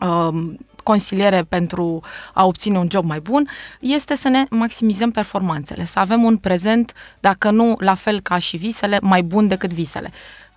[0.00, 2.00] um, consiliere pentru
[2.32, 3.48] a obține un job mai bun,
[3.80, 8.56] este să ne maximizăm performanțele, să avem un prezent, dacă nu la fel ca și
[8.56, 10.12] visele, mai bun decât visele,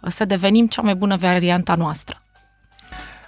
[0.08, 2.22] să devenim cea mai bună varianta noastră.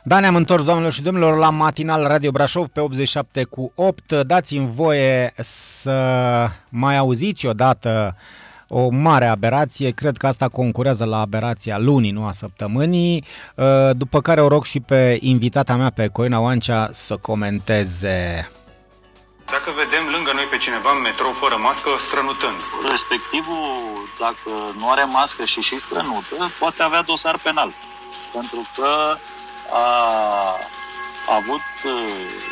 [0.04, 4.12] Da, ne-am întors, doamnelor și domnilor, la matinal Radio Brașov pe 87 cu 8.
[4.14, 5.98] Dați-mi voie să
[6.70, 8.16] mai auziți odată
[8.70, 9.90] o mare aberație.
[9.92, 13.26] Cred că asta concurează la aberația lunii, nu a săptămânii.
[13.56, 18.50] Uh, după care o rog și pe invitata mea, pe Corina Oancea, să comenteze.
[19.52, 22.60] Dacă vedem lângă noi pe cineva în metrou fără mască, strănutând.
[22.90, 23.66] Respectivul,
[24.20, 27.72] dacă nu are mască și și strănută, poate avea dosar penal.
[28.34, 28.92] Pentru că
[29.84, 29.86] a,
[31.32, 32.50] a avut uh,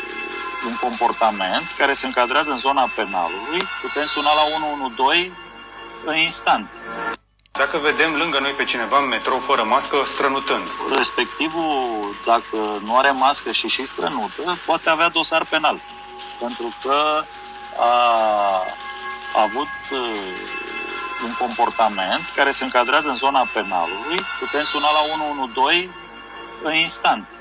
[0.68, 5.32] un comportament care se încadrează în zona penalului, putem suna la 112
[6.14, 6.70] instant.
[7.52, 10.66] Dacă vedem lângă noi pe cineva în metrou fără mască, strănutând.
[10.96, 15.80] Respectivul, dacă nu are mască și și strănută, poate avea dosar penal.
[16.38, 17.24] Pentru că
[17.78, 17.92] a,
[19.34, 20.68] a avut uh,
[21.24, 25.90] un comportament care se încadrează în zona penalului, putem suna la 112
[26.80, 27.37] instant.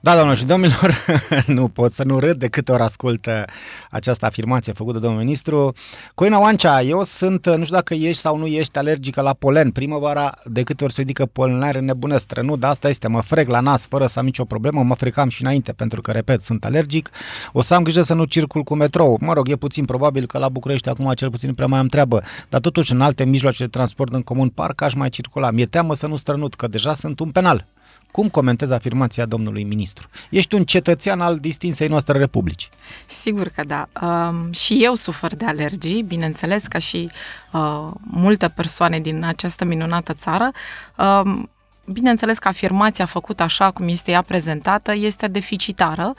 [0.00, 1.04] Da, domnul și domnilor,
[1.46, 3.42] nu pot să nu râd de câte ori ascult uh,
[3.90, 5.72] această afirmație făcută de domnul ministru.
[6.14, 9.70] Coina Oancea, eu sunt, uh, nu știu dacă ești sau nu ești alergică la polen.
[9.70, 13.60] Primăvara, de câte ori se ridică polenare nebunesc, nu, dar asta este, mă frec la
[13.60, 17.10] nas fără să am nicio problemă, mă frecam și înainte pentru că, repet, sunt alergic.
[17.52, 19.18] O să am grijă să nu circul cu metrou.
[19.20, 22.22] Mă rog, e puțin probabil că la București acum cel puțin prea mai am treabă,
[22.48, 25.50] dar totuși în alte mijloace de transport în comun parcă aș mai circula.
[25.50, 27.66] Mi-e teamă să nu strănut, că deja sunt un penal.
[28.10, 30.08] Cum comentezi afirmația domnului ministru?
[30.30, 32.68] Ești un cetățean al distinsei noastre republici.
[33.06, 33.88] Sigur că da.
[34.02, 37.10] Um, și eu sufer de alergii, bineînțeles, ca și
[37.52, 40.50] uh, multe persoane din această minunată țară.
[40.96, 41.50] Um,
[41.84, 46.14] bineînțeles că afirmația făcută așa cum este ea prezentată este deficitară.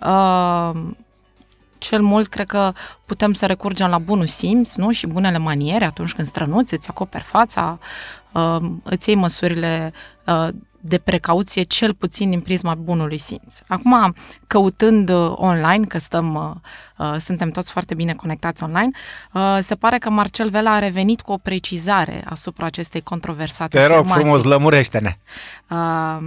[0.00, 0.70] Uh,
[1.78, 2.72] cel mult cred că
[3.06, 4.90] putem să recurgem la bunul simț nu?
[4.90, 7.78] și bunele maniere atunci când strănuți, îți acoperi fața,
[8.32, 9.92] uh, îți iei măsurile
[10.26, 10.48] uh,
[10.80, 13.58] de precauție, cel puțin din prisma bunului simț.
[13.68, 14.14] Acum,
[14.46, 18.90] căutând uh, online, că stăm, uh, uh, suntem toți foarte bine conectați online,
[19.32, 23.86] uh, se pare că Marcel Vela a revenit cu o precizare asupra acestei controversate Te
[23.86, 25.18] rog frumos, lămurește-ne!
[25.70, 26.18] Uh,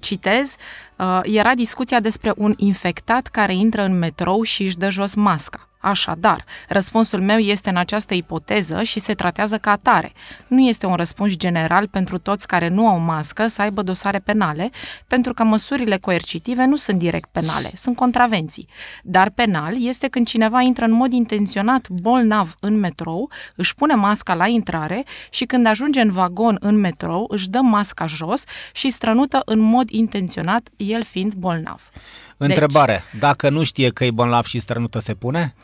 [0.00, 0.56] citez,
[0.96, 5.68] uh, era discuția despre un infectat care intră în metrou și își dă jos masca.
[5.84, 10.12] Așadar, răspunsul meu este în această ipoteză și se tratează ca atare.
[10.46, 14.70] Nu este un răspuns general pentru toți care nu au mască să aibă dosare penale,
[15.06, 18.68] pentru că măsurile coercitive nu sunt direct penale, sunt contravenții.
[19.02, 24.34] Dar penal este când cineva intră în mod intenționat bolnav în metrou, își pune masca
[24.34, 29.42] la intrare și când ajunge în vagon în metrou, își dă masca jos și strănută
[29.44, 31.90] în mod intenționat, el fiind bolnav.
[32.36, 33.04] Întrebare.
[33.10, 35.54] Deci, dacă nu știe că e bolnav și strănută, se pune?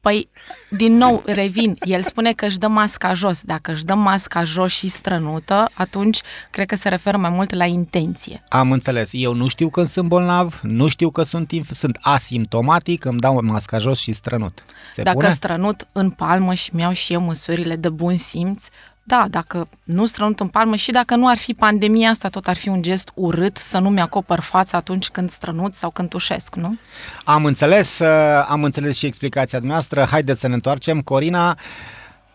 [0.00, 0.28] Păi,
[0.70, 3.42] din nou, revin, el spune că își dă masca jos.
[3.42, 7.64] Dacă își dă masca jos și strănută, atunci cred că se referă mai mult la
[7.64, 8.42] intenție.
[8.48, 9.10] Am înțeles.
[9.12, 13.78] Eu nu știu când sunt bolnav, nu știu că sunt, sunt asimptomatic, îmi dau masca
[13.78, 14.64] jos și strănut.
[14.92, 15.30] Se Dacă pune?
[15.30, 18.66] strănut în palmă și mi-au și eu măsurile de bun simț,
[19.08, 22.56] da, dacă nu strănut în palmă și dacă nu ar fi pandemia asta, tot ar
[22.56, 26.78] fi un gest urât să nu mi-acopăr fața atunci când strănut sau când tușesc, nu?
[27.24, 30.04] Am înțeles, uh, am înțeles și explicația dumneavoastră.
[30.10, 31.00] Haideți să ne întoarcem.
[31.00, 31.58] Corina,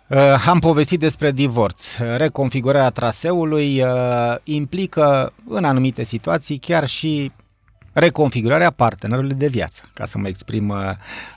[0.08, 1.98] uh, am povestit despre divorț.
[2.18, 7.32] Reconfigurarea traseului uh, implică în anumite situații chiar și
[7.94, 10.78] reconfigurarea partenerului de viață, ca să mă exprim uh,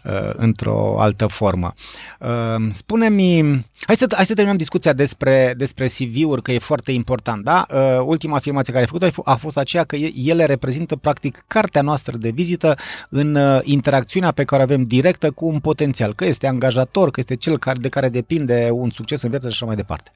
[0.05, 1.75] uh, într-o altă formă.
[2.21, 3.43] Uh, spune-mi,
[3.81, 7.67] hai să, hai să terminăm discuția despre, despre CV-uri, că e foarte important, da?
[7.71, 12.17] Uh, ultima afirmație care ai făcut-o a fost aceea că ele reprezintă practic cartea noastră
[12.17, 12.77] de vizită
[13.09, 17.21] în uh, interacțiunea pe care o avem directă cu un potențial, că este angajator, că
[17.21, 20.13] este cel care, de care depinde un succes în viață și așa mai departe.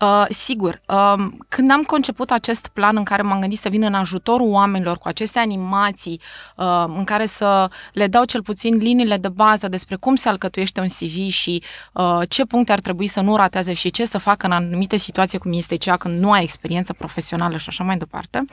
[0.00, 3.94] Uh, sigur, uh, când am conceput acest plan în care m-am gândit să vin în
[3.94, 6.20] ajutorul oamenilor cu aceste animale informații
[6.56, 10.80] uh, în care să le dau cel puțin liniile de bază despre cum se alcătuiește
[10.80, 14.46] un CV și uh, ce puncte ar trebui să nu rateze și ce să facă
[14.46, 18.44] în anumite situații, cum este cea când nu ai experiență profesională și așa mai departe.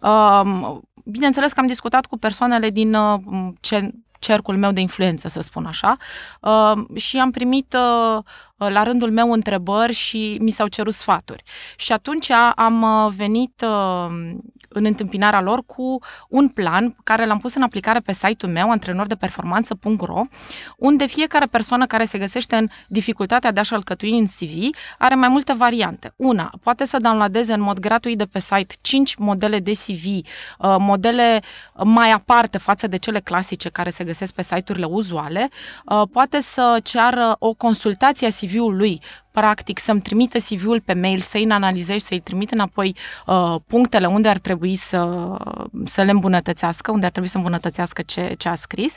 [0.00, 3.20] Uh, bineînțeles că am discutat cu persoanele din uh,
[3.60, 5.96] ce, cercul meu de influență, să spun așa,
[6.40, 8.24] uh, și am primit uh,
[8.58, 11.42] Uh, la rândul meu întrebări și mi s-au cerut sfaturi.
[11.76, 14.30] Și atunci am uh, venit uh,
[14.76, 20.20] în întâmpinarea lor cu un plan care l-am pus în aplicare pe site-ul meu, antrenordeperformanță.ro,
[20.76, 25.28] unde fiecare persoană care se găsește în dificultatea de a-și alcătui în CV are mai
[25.28, 26.12] multe variante.
[26.16, 30.04] Una, poate să downloadeze în mod gratuit de pe site 5 modele de CV,
[30.78, 31.42] modele
[31.84, 35.48] mai aparte față de cele clasice care se găsesc pe site-urile uzuale,
[36.12, 39.00] poate să ceară o consultație a CV CV-ul lui
[39.40, 42.96] practic să-mi trimită CV-ul pe mail, să-i analizez, să-i trimit înapoi
[43.26, 45.30] uh, punctele unde ar trebui să,
[45.84, 48.94] să le îmbunătățească, unde ar trebui să îmbunătățească ce, ce a scris,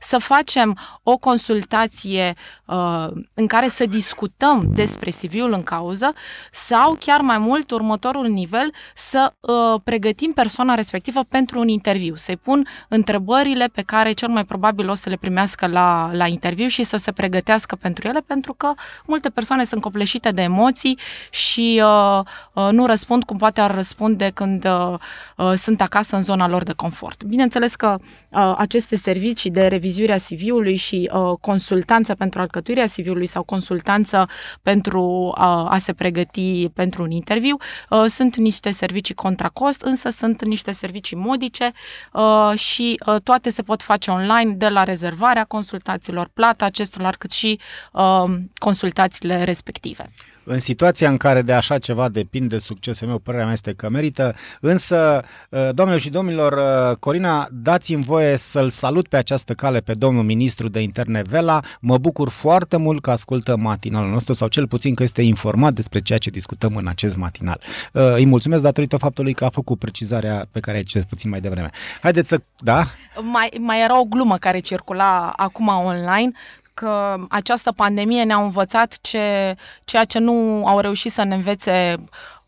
[0.00, 6.12] să facem o consultație uh, în care să discutăm despre CV-ul în cauză
[6.52, 12.36] sau chiar mai mult următorul nivel să uh, pregătim persoana respectivă pentru un interviu, să-i
[12.36, 16.82] pun întrebările pe care cel mai probabil o să le primească la, la interviu și
[16.82, 18.72] să se pregătească pentru ele, pentru că
[19.06, 20.98] multe persoane sunt sunt copleșite de emoții
[21.30, 22.20] și uh,
[22.52, 24.94] uh, nu răspund cum poate ar răspunde când uh,
[25.36, 27.24] uh, sunt acasă în zona lor de confort.
[27.24, 33.26] Bineînțeles că uh, aceste servicii de revizuire a CV-ului și uh, consultanță pentru alcătuirea CV-ului
[33.26, 34.28] sau consultanță
[34.62, 37.56] pentru uh, a se pregăti pentru un interviu
[37.90, 41.72] uh, sunt niște servicii contra cost, însă sunt niște servicii modice
[42.12, 47.30] uh, și uh, toate se pot face online de la rezervarea consultațiilor, plata acestora, cât
[47.30, 47.60] și
[47.92, 48.22] uh,
[48.54, 50.10] consultațiile respective respective.
[50.44, 54.34] În situația în care de așa ceva depinde succesul meu, părerea mea este că merită,
[54.60, 59.92] însă, uh, doamnelor și domnilor, uh, Corina, dați-mi voie să-l salut pe această cale pe
[59.92, 61.60] domnul ministru de interne Vela.
[61.80, 65.98] Mă bucur foarte mult că ascultă matinalul nostru sau cel puțin că este informat despre
[66.00, 67.60] ceea ce discutăm în acest matinal.
[67.92, 71.40] Uh, îi mulțumesc datorită faptului că a făcut precizarea pe care ai cel puțin mai
[71.40, 71.70] devreme.
[72.00, 72.40] Haideți să...
[72.58, 72.86] Da?
[73.22, 76.30] Mai, mai era o glumă care circula acum online
[76.78, 81.94] că această pandemie ne-a învățat ce, ceea ce nu au reușit să ne învețe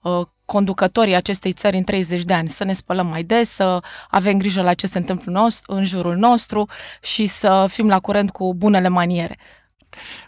[0.00, 4.38] uh, conducătorii acestei țări în 30 de ani, să ne spălăm mai des, să avem
[4.38, 6.68] grijă la ce se întâmplă în jurul nostru
[7.02, 9.36] și să fim la curent cu bunele maniere.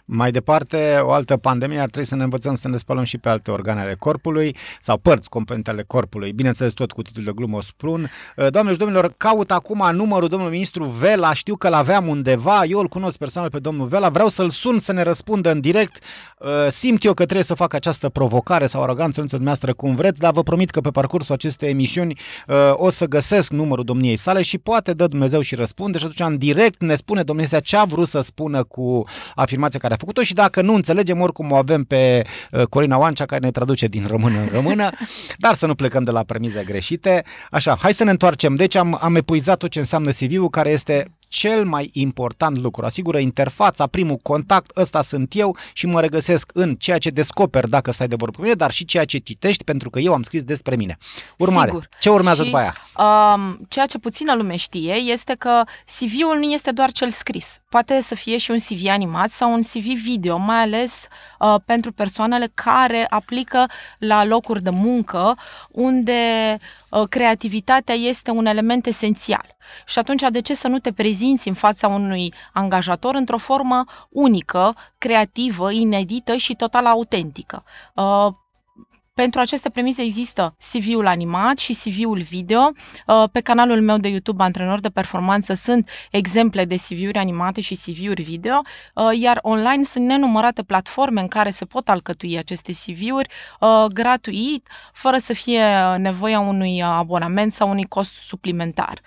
[0.05, 3.29] Mai departe, o altă pandemie ar trebui să ne învățăm să ne spălăm și pe
[3.29, 6.31] alte organe ale corpului sau părți componente ale corpului.
[6.31, 8.09] Bineînțeles, tot cu titlul de glumă o spun.
[8.37, 12.79] Uh, doamne și domnilor, caut acum numărul domnului ministru Vela, știu că l-aveam undeva, eu
[12.79, 16.03] îl cunosc personal pe domnul Vela, vreau să-l sun să ne răspundă în direct.
[16.39, 20.19] Uh, simt eu că trebuie să fac această provocare sau aroganță în dumneavoastră cum vreți,
[20.19, 24.41] dar vă promit că pe parcursul acestei emisiuni uh, o să găsesc numărul domniei sale
[24.41, 27.83] și poate dă Dumnezeu și răspunde și atunci în direct ne spune domnia ce a
[27.83, 29.03] vrut să spună cu
[29.35, 33.25] afirmația care a făcut-o și dacă nu înțelegem, oricum o avem pe uh, Corina Oancea
[33.25, 34.89] care ne traduce din română în română,
[35.43, 37.23] dar să nu plecăm de la premize greșite.
[37.51, 38.55] Așa, hai să ne întoarcem.
[38.55, 42.85] Deci am, am epuizat tot ce înseamnă CV-ul, care este cel mai important lucru.
[42.85, 47.91] Asigură interfața, primul contact, ăsta sunt eu și mă regăsesc în ceea ce descoper dacă
[47.91, 50.43] stai de vorbă cu mine, dar și ceea ce citești pentru că eu am scris
[50.43, 50.97] despre mine.
[51.37, 51.89] Urmare, Sigur.
[51.99, 52.75] ce urmează și, după aia?
[52.97, 57.61] Um, ceea ce puțină lume știe este că CV-ul nu este doar cel scris.
[57.69, 61.07] Poate să fie și un CV animat sau un CV video, mai ales
[61.39, 63.65] uh, pentru persoanele care aplică
[63.97, 65.37] la locuri de muncă
[65.71, 66.11] unde
[66.59, 69.55] uh, creativitatea este un element esențial.
[69.85, 74.75] Și atunci, de ce să nu te prezinți în fața unui angajator într-o formă unică,
[74.97, 77.63] creativă, inedită și total autentică?
[79.15, 82.71] Uh, pentru aceste premize există CV-ul animat și CV-ul video.
[83.07, 87.75] Uh, pe canalul meu de YouTube, Antrenor de Performanță, sunt exemple de CV-uri animate și
[87.75, 88.61] CV-uri video,
[88.93, 93.29] uh, iar online sunt nenumărate platforme în care se pot alcătui aceste CV-uri
[93.93, 95.63] gratuit, fără să fie
[95.97, 99.01] nevoia unui abonament sau unui cost suplimentar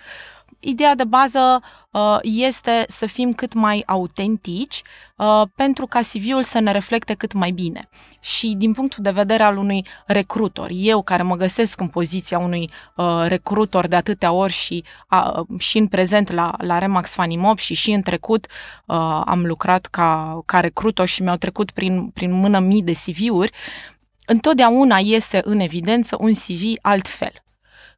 [0.69, 4.81] ideea de bază uh, este să fim cât mai autentici
[5.17, 7.89] uh, pentru ca CV-ul să ne reflecte cât mai bine.
[8.19, 12.69] Și din punctul de vedere al unui recrutor, eu care mă găsesc în poziția unui
[12.95, 17.73] uh, recrutor de atâtea ori și, uh, și în prezent la, la Remax Fanimob și
[17.73, 18.45] și în trecut
[18.85, 23.51] uh, am lucrat ca, ca recrutor și mi-au trecut prin, prin mână mii de CV-uri,
[24.25, 27.31] întotdeauna iese în evidență un CV altfel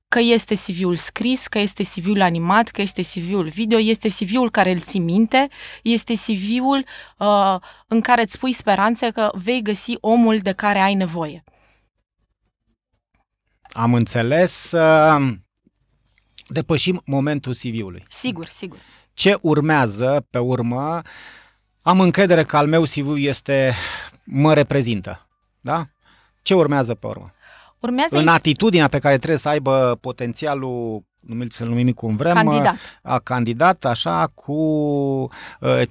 [0.09, 4.71] că este CV-ul scris, că este CV-ul animat, că este CV-ul video, este CV-ul care
[4.71, 5.47] îl ții minte,
[5.83, 6.85] este CV-ul
[7.17, 7.55] uh,
[7.87, 11.43] în care îți pui speranțe că vei găsi omul de care ai nevoie.
[13.61, 14.71] Am înțeles.
[14.71, 15.33] Uh,
[16.47, 18.03] depășim momentul CV-ului.
[18.07, 18.77] Sigur, sigur.
[19.13, 21.01] Ce urmează pe urmă?
[21.81, 23.73] Am încredere că al meu CV este,
[24.23, 25.27] mă reprezintă.
[25.61, 25.89] Da?
[26.41, 27.33] Ce urmează pe urmă?
[27.79, 32.75] Urmează în atitudinea pe care trebuie să aibă potențialul numiți să numim cum vrem, candidat.
[33.01, 35.29] a candidat așa cu uh,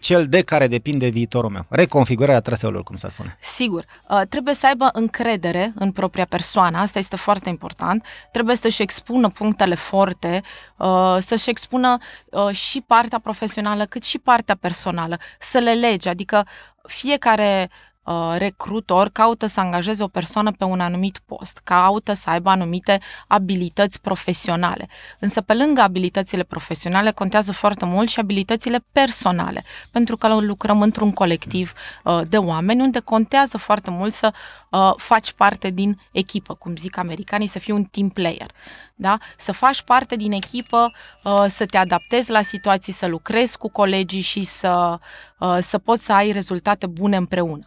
[0.00, 1.66] cel de care depinde viitorul meu.
[1.68, 3.36] Reconfigurarea traseului, cum se spune.
[3.40, 3.84] Sigur.
[4.08, 8.04] Uh, trebuie să aibă încredere în propria persoană, asta este foarte important.
[8.32, 10.42] Trebuie să-și expună punctele forte,
[10.76, 11.96] uh, să-și expună
[12.30, 16.46] uh, și partea profesională cât și partea personală, să le lege, adică
[16.82, 17.87] fiecare Uh,
[18.36, 24.00] recrutor caută să angajeze o persoană pe un anumit post, caută să aibă anumite abilități
[24.00, 24.88] profesionale.
[25.18, 31.12] Însă pe lângă abilitățile profesionale contează foarte mult și abilitățile personale, pentru că lucrăm într-un
[31.12, 31.72] colectiv
[32.04, 34.32] uh, de oameni unde contează foarte mult să
[34.70, 38.50] uh, faci parte din echipă, cum zic americanii, să fii un team player.
[38.94, 39.18] Da?
[39.36, 40.92] Să faci parte din echipă,
[41.24, 44.98] uh, să te adaptezi la situații, să lucrezi cu colegii și să,
[45.38, 47.62] uh, să poți să ai rezultate bune împreună.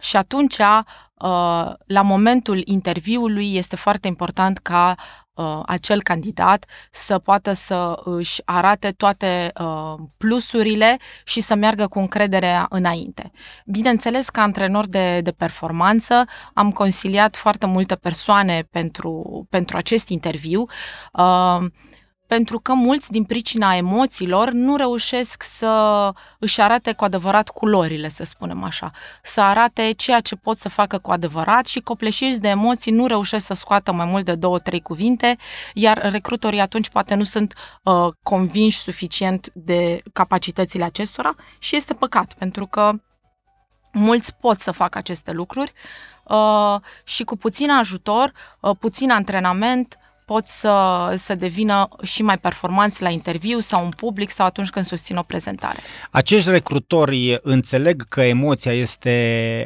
[0.00, 4.94] Și atunci, uh, la momentul interviului, este foarte important ca
[5.34, 11.98] uh, acel candidat să poată să își arate toate uh, plusurile și să meargă cu
[11.98, 13.30] încredere înainte.
[13.66, 20.64] Bineînțeles, ca antrenor de, de performanță, am consiliat foarte multe persoane pentru, pentru acest interviu
[22.32, 28.24] pentru că mulți din pricina emoțiilor nu reușesc să își arate cu adevărat culorile, să
[28.24, 28.90] spunem așa,
[29.22, 33.46] să arate ceea ce pot să facă cu adevărat și copleșiți de emoții nu reușesc
[33.46, 35.36] să scoată mai mult de două, trei cuvinte,
[35.74, 42.34] iar recrutorii atunci poate nu sunt uh, convinși suficient de capacitățile acestora și este păcat,
[42.38, 42.92] pentru că
[43.92, 45.72] mulți pot să facă aceste lucruri
[46.24, 49.96] uh, și cu puțin ajutor, uh, puțin antrenament,
[50.32, 50.74] pot să,
[51.16, 55.22] să devină și mai performanți la interviu sau în public sau atunci când susțin o
[55.22, 55.78] prezentare.
[56.10, 59.14] Acești recrutori înțeleg că emoția este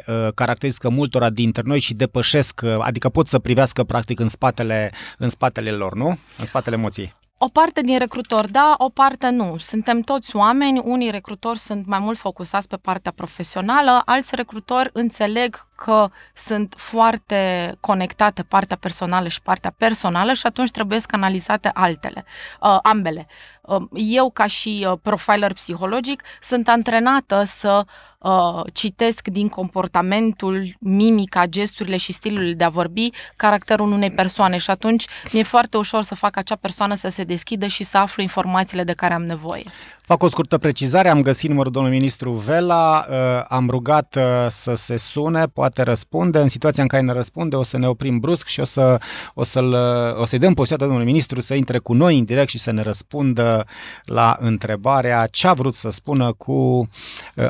[0.06, 4.92] uh, caracteristică multora dintre noi și depășesc, uh, adică pot să privească practic în spatele,
[5.18, 6.18] în spatele lor, nu?
[6.38, 7.14] În spatele emoției.
[7.38, 9.56] O parte din recrutori da, o parte nu.
[9.58, 15.66] Suntem toți oameni, unii recrutori sunt mai mult focusați pe partea profesională, alți recrutori înțeleg
[15.74, 22.24] că sunt foarte conectate partea personală și partea personală și atunci trebuie să analizate altele,
[22.60, 23.26] uh, ambele.
[23.28, 23.55] Uh,
[23.94, 27.84] eu, ca și uh, profiler psihologic, sunt antrenată să
[28.18, 34.70] uh, citesc din comportamentul, mimica, gesturile și stilul de a vorbi caracterul unei persoane și
[34.70, 38.84] atunci mi-e foarte ușor să fac acea persoană să se deschidă și să aflu informațiile
[38.84, 39.64] de care am nevoie.
[40.06, 43.16] Fac o scurtă precizare, am găsit numărul domnului ministru Vela, uh,
[43.48, 46.38] am rugat uh, să se sune, poate răspunde.
[46.38, 48.98] În situația în care ne răspunde, o să ne oprim brusc și o, să,
[49.34, 52.48] o, să-l, uh, o să-i dăm posibilitatea domnului ministru să intre cu noi în direct
[52.48, 53.55] și să ne răspundă
[54.04, 56.88] la întrebarea ce a vrut să spună cu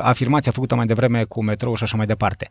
[0.01, 2.47] afirmația făcută mai devreme cu metrou și așa mai departe.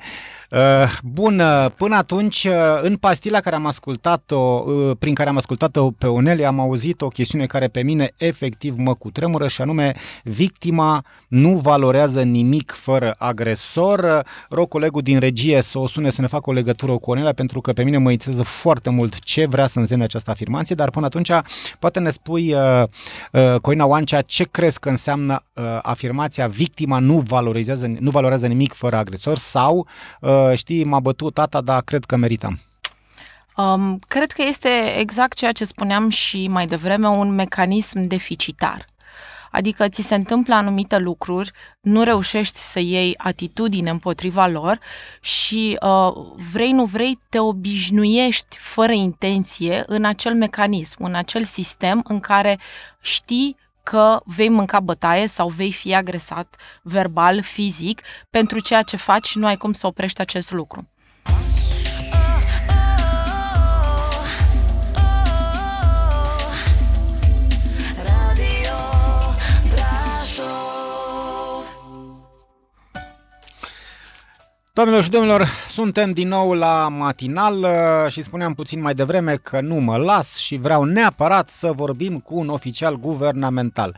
[1.02, 1.42] Bun,
[1.76, 2.46] până atunci,
[2.82, 4.60] în pastila care am ascultat-o,
[4.98, 8.94] prin care am ascultat-o pe Unele, am auzit o chestiune care pe mine efectiv mă
[8.94, 14.22] cutremură și anume victima nu valorează nimic fără agresor.
[14.48, 17.60] Rog colegul din regie să o sune să ne facă o legătură cu Onelea, pentru
[17.60, 21.06] că pe mine mă interesează foarte mult ce vrea să însemne această afirmație, dar până
[21.06, 21.30] atunci
[21.78, 22.82] poate ne spui, uh,
[23.32, 28.72] uh, Corina Oancea, ce crezi că înseamnă uh, afirmația victima nu valorizează, nu valorează nimic
[28.72, 29.86] fără agresor sau,
[30.20, 32.60] uh, știi, m-a bătut tata, dar cred că meritam.
[33.56, 34.68] Um, cred că este
[34.98, 38.86] exact ceea ce spuneam și mai devreme, un mecanism deficitar.
[39.56, 41.50] Adică ți se întâmplă anumite lucruri,
[41.80, 44.78] nu reușești să iei atitudine împotriva lor
[45.20, 46.12] și uh,
[46.52, 52.58] vrei, nu vrei, te obișnuiești fără intenție în acel mecanism, în acel sistem în care
[53.00, 59.26] știi că vei mânca bătaie sau vei fi agresat verbal, fizic, pentru ceea ce faci
[59.26, 60.88] și nu ai cum să oprești acest lucru.
[74.76, 79.60] Doamnelor și domnilor, suntem din nou la matinal uh, și spuneam puțin mai devreme că
[79.60, 83.96] nu mă las și vreau neapărat să vorbim cu un oficial guvernamental.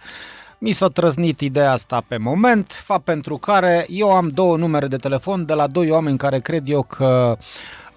[0.58, 4.96] Mi s-a trăznit ideea asta pe moment, fapt pentru care eu am două numere de
[4.96, 7.36] telefon de la doi oameni care cred eu că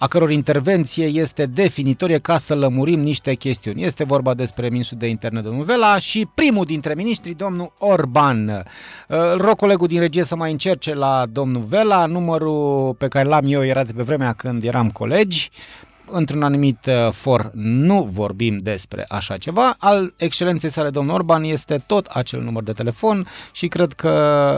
[0.04, 3.84] a căror intervenție este definitorie ca să lămurim niște chestiuni.
[3.84, 8.48] Este vorba despre ministrul de interne, domnul Vela, și primul dintre miniștri, domnul Orban.
[8.48, 8.64] Uh,
[9.08, 12.06] îl rog colegul din regie să mai încerce la domnul Vela.
[12.06, 15.50] Numărul pe care l-am eu era de pe vremea când eram colegi
[16.12, 19.76] într-un anumit uh, for nu vorbim despre așa ceva.
[19.78, 24.12] Al excelenței sale, domnul Orban, este tot acel număr de telefon și cred că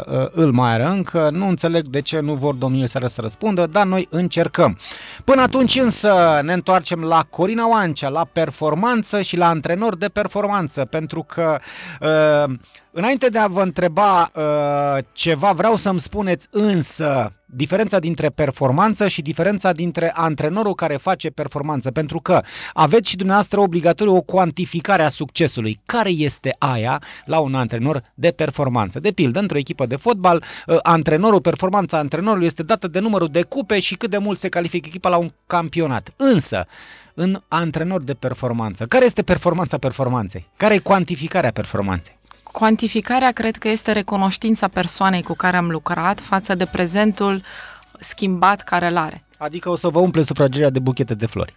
[0.08, 1.30] uh, îl mai are încă.
[1.32, 4.78] Nu înțeleg de ce nu vor domnule sale să răspundă, dar noi încercăm.
[5.24, 10.86] Până atunci însă ne întoarcem la Corina Oancea, la performanță și la antrenor de performanță,
[10.86, 11.60] pentru că
[12.01, 12.56] uh,
[12.95, 19.22] Înainte de a vă întreba uh, ceva, vreau să-mi spuneți însă diferența dintre performanță și
[19.22, 22.41] diferența dintre antrenorul care face performanță, pentru că
[22.74, 25.80] aveți și dumneavoastră obligatoriu o cuantificare a succesului.
[25.86, 28.99] Care este aia la un antrenor de performanță?
[28.99, 33.41] De pildă, într-o echipă de fotbal, uh, antrenorul, performanța antrenorului este dată de numărul de
[33.41, 36.14] cupe și cât de mult se califică echipa la un campionat.
[36.16, 36.66] Însă,
[37.14, 40.47] în antrenor de performanță, care este performanța performanței?
[40.58, 42.22] Care e cuantificarea performanței?
[42.54, 47.41] Cuantificarea cred că este recunoștința persoanei cu care am lucrat față de prezentul
[47.99, 49.24] schimbat care îl are.
[49.38, 51.54] Adică o să vă umple sufrageria de buchete de flori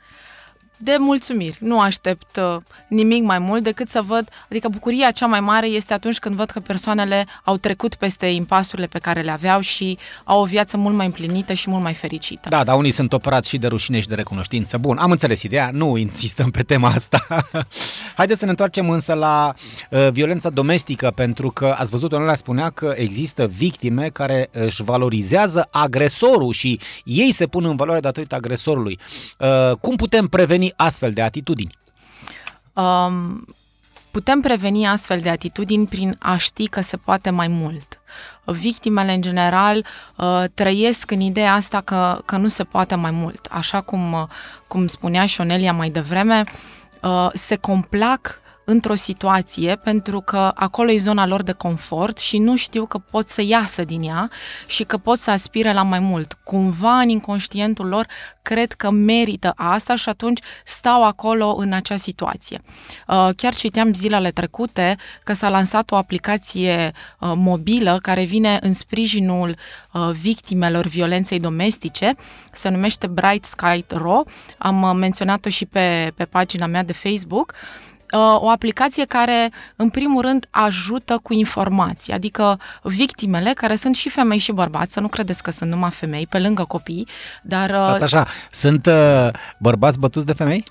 [0.76, 1.56] de mulțumiri.
[1.60, 2.56] Nu aștept uh,
[2.88, 6.50] nimic mai mult decât să văd, adică bucuria cea mai mare este atunci când văd
[6.50, 10.94] că persoanele au trecut peste impasurile pe care le aveau și au o viață mult
[10.94, 12.48] mai împlinită și mult mai fericită.
[12.48, 14.78] Da, dar unii sunt operați și de rușine și de recunoștință.
[14.78, 17.26] Bun, am înțeles ideea, nu insistăm pe tema asta.
[18.16, 19.54] Haideți să ne întoarcem însă la
[19.90, 25.68] uh, violența domestică, pentru că ați văzut, Onela spunea că există victime care își valorizează
[25.70, 28.98] agresorul și ei se pun în valoare datorită agresorului.
[29.38, 31.78] Uh, cum putem preveni preveni astfel de atitudini?
[32.72, 33.44] Um,
[34.10, 38.00] putem preveni astfel de atitudini prin a ști că se poate mai mult.
[38.44, 39.86] Victimele, în general,
[40.16, 43.46] uh, trăiesc în ideea asta că, că nu se poate mai mult.
[43.50, 44.26] Așa cum, uh,
[44.68, 46.44] cum spunea și Onelia mai devreme,
[47.02, 52.56] uh, se complac într-o situație pentru că acolo e zona lor de confort și nu
[52.56, 54.30] știu că pot să iasă din ea
[54.66, 56.38] și că pot să aspire la mai mult.
[56.44, 58.06] Cumva în inconștientul lor
[58.42, 62.62] cred că merită asta și atunci stau acolo în acea situație.
[63.08, 68.72] Uh, chiar citeam zilele trecute că s-a lansat o aplicație uh, mobilă care vine în
[68.72, 69.56] sprijinul
[69.92, 72.14] uh, victimelor violenței domestice,
[72.52, 74.22] se numește Bright Sky Ro,
[74.58, 77.85] am menționat-o și pe, pe pagina mea de Facebook, Uh,
[78.40, 84.38] o aplicație care, în primul rând, ajută cu informații, adică victimele, care sunt și femei
[84.38, 87.08] și bărbați, să nu credeți că sunt numai femei, pe lângă copii,
[87.42, 87.70] dar...
[87.70, 89.28] Uh, Stați așa, sunt uh,
[89.58, 90.64] bărbați bătuți de femei?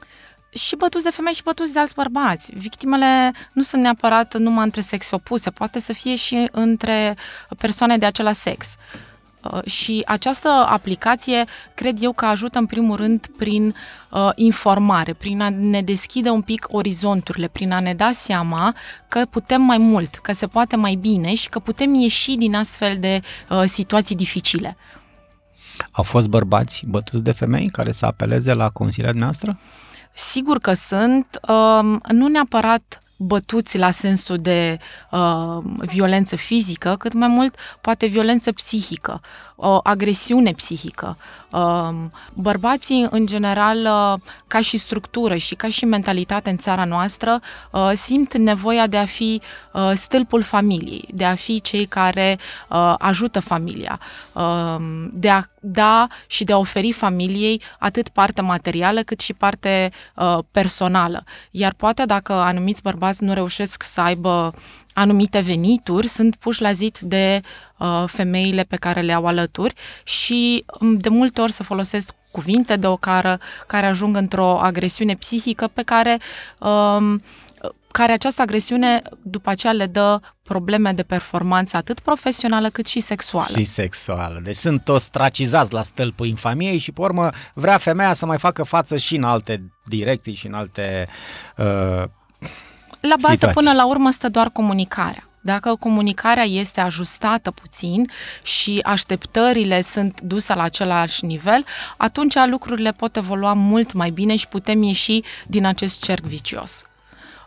[0.58, 2.52] și bătuți de femei și bătuți de alți bărbați.
[2.56, 7.18] Victimele nu sunt neapărat numai între sexe opuse, poate să fie și între
[7.58, 8.76] persoane de același sex.
[9.52, 13.76] Uh, și această aplicație cred eu că ajută în primul rând prin
[14.12, 18.76] uh, informare, prin a ne deschide un pic orizonturile, prin a ne da seama
[19.08, 22.98] că putem mai mult, că se poate mai bine și că putem ieși din astfel
[23.00, 24.78] de uh, situații dificile.
[25.92, 29.60] Au fost bărbați bătuți de femei care să apeleze la consiliul noastră?
[30.14, 34.78] Sigur că sunt, uh, nu neapărat bătuți la sensul de
[35.12, 39.22] uh, violență fizică, cât mai mult poate violență psihică,
[39.56, 41.18] o agresiune psihică.
[41.52, 41.90] Uh,
[42.34, 47.40] bărbații, în general, uh, ca și structură și ca și mentalitate în țara noastră,
[47.72, 49.42] uh, simt nevoia de a fi
[49.74, 52.40] uh, stâlpul familiei, de a fi cei care
[52.70, 54.00] uh, ajută familia,
[54.34, 54.76] uh,
[55.12, 60.38] de a da și de a oferi familiei atât parte materială cât și parte uh,
[60.52, 61.24] personală.
[61.52, 64.54] Iar poate dacă anumiți bărbați nu reușesc să aibă
[64.96, 67.42] anumite venituri, sunt puși la zid de
[67.78, 69.74] uh, femeile pe care le au alături
[70.04, 75.68] și um, de multe ori se folosesc cuvinte de ocară care ajung într-o agresiune psihică
[75.74, 76.20] pe care
[76.60, 77.22] um,
[77.92, 83.58] care această agresiune după aceea le dă probleme de performanță atât profesională cât și sexuală.
[83.58, 84.40] Și sexuală.
[84.44, 88.98] Deci sunt ostracizați la stâlpul infamiei și pe urmă vrea femeia să mai facă față
[88.98, 91.08] și în alte direcții și în alte
[91.58, 92.04] uh,
[93.08, 93.62] La bază situații.
[93.62, 95.30] până la urmă stă doar comunicarea.
[95.42, 98.10] Dacă comunicarea este ajustată puțin
[98.44, 101.66] și așteptările sunt duse la același nivel,
[101.98, 106.84] atunci lucrurile pot evolua mult mai bine și putem ieși din acest cerc vicios.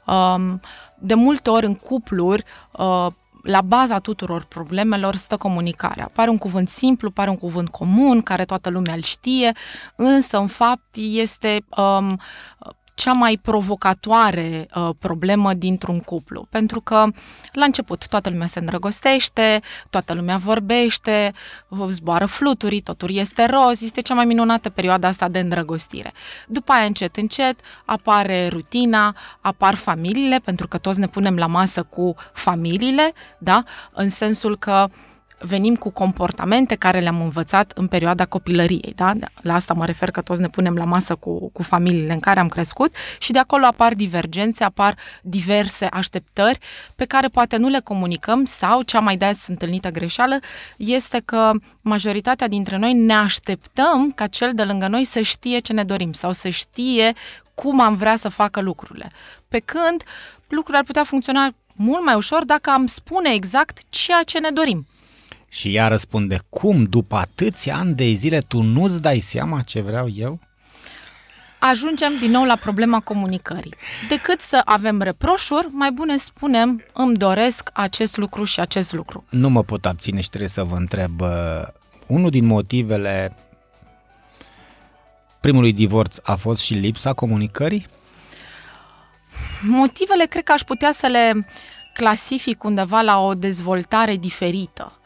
[0.06, 0.60] Um,
[0.98, 3.06] de multe ori în cupluri, uh,
[3.42, 6.10] la baza tuturor problemelor stă comunicarea.
[6.12, 9.52] Pare un cuvânt simplu, pare un cuvânt comun, care toată lumea îl știe,
[9.96, 12.20] însă în fapt este um,
[12.98, 16.46] cea mai provocatoare uh, problemă dintr-un cuplu.
[16.50, 17.04] Pentru că
[17.52, 21.32] la început toată lumea se îndrăgostește, toată lumea vorbește,
[21.88, 26.12] zboară fluturi, totul este roz, este cea mai minunată perioadă asta de îndrăgostire.
[26.48, 31.82] După aia, încet, încet, apare rutina, apar familiile, pentru că toți ne punem la masă
[31.82, 33.62] cu familiile, da?
[33.92, 34.88] în sensul că
[35.38, 38.92] venim cu comportamente care le-am învățat în perioada copilăriei.
[38.96, 39.12] Da?
[39.42, 42.40] La asta mă refer că toți ne punem la masă cu, cu familiile în care
[42.40, 46.58] am crescut și de acolo apar divergențe, apar diverse așteptări
[46.96, 50.38] pe care poate nu le comunicăm sau cea mai des întâlnită greșeală
[50.76, 55.72] este că majoritatea dintre noi ne așteptăm ca cel de lângă noi să știe ce
[55.72, 57.12] ne dorim sau să știe
[57.54, 59.10] cum am vrea să facă lucrurile.
[59.48, 60.02] Pe când
[60.48, 64.86] lucrurile ar putea funcționa mult mai ușor dacă am spune exact ceea ce ne dorim.
[65.50, 70.08] Și ea răspunde, cum după atâția ani de zile tu nu-ți dai seama ce vreau
[70.08, 70.40] eu?
[71.58, 73.74] Ajungem din nou la problema comunicării.
[74.08, 79.24] Decât să avem reproșuri, mai bune spunem, îmi doresc acest lucru și acest lucru.
[79.30, 81.28] Nu mă pot abține și trebuie să vă întreb, uh,
[82.06, 83.36] unul din motivele
[85.40, 87.86] primului divorț a fost și lipsa comunicării?
[89.62, 91.46] Motivele cred că aș putea să le
[91.92, 94.97] clasific undeva la o dezvoltare diferită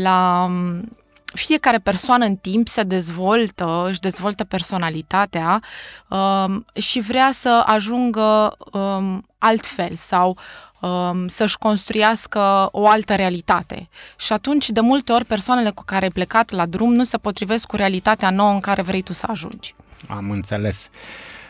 [0.00, 0.96] la mm,
[1.34, 5.62] fiecare persoană în timp se dezvoltă, își dezvoltă personalitatea
[6.08, 10.38] um, și vrea să ajungă um, altfel sau
[10.80, 13.88] um, să-și construiască o altă realitate.
[14.16, 17.66] Și atunci, de multe ori, persoanele cu care ai plecat la drum nu se potrivesc
[17.66, 19.74] cu realitatea nouă în care vrei tu să ajungi.
[20.08, 20.88] Am înțeles.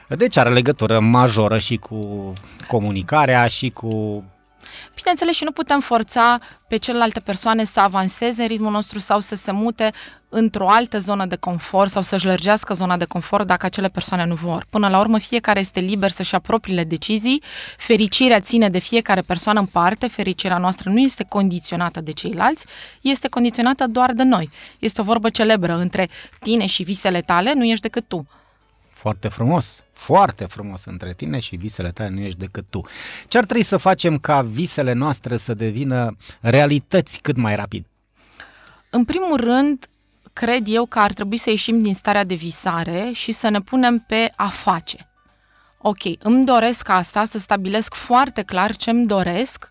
[0.09, 2.33] Deci are legătură majoră și cu
[2.67, 4.25] comunicarea și cu
[4.95, 9.35] Bineînțeles și nu putem forța pe celelalte persoane să avanseze în ritmul nostru sau să
[9.35, 9.93] se mute
[10.29, 14.35] într-o altă zonă de confort sau să-și lărgească zona de confort dacă acele persoane nu
[14.35, 14.67] vor.
[14.71, 17.43] Până la urmă, fiecare este liber să-și ia propriile decizii,
[17.77, 22.67] fericirea ține de fiecare persoană în parte, fericirea noastră nu este condiționată de ceilalți,
[23.01, 24.51] este condiționată doar de noi.
[24.79, 26.09] Este o vorbă celebră între
[26.41, 28.27] tine și visele tale, nu ești decât tu.
[29.03, 32.81] Foarte frumos, foarte frumos între tine și visele tale nu ești decât tu.
[33.29, 37.87] Ce ar trebui să facem ca visele noastre să devină realități cât mai rapid?
[38.91, 39.87] În primul rând,
[40.33, 43.99] cred eu că ar trebui să ieșim din starea de visare și să ne punem
[43.99, 45.09] pe a face.
[45.79, 49.69] Ok, îmi doresc asta, să stabilesc foarte clar ce îmi doresc,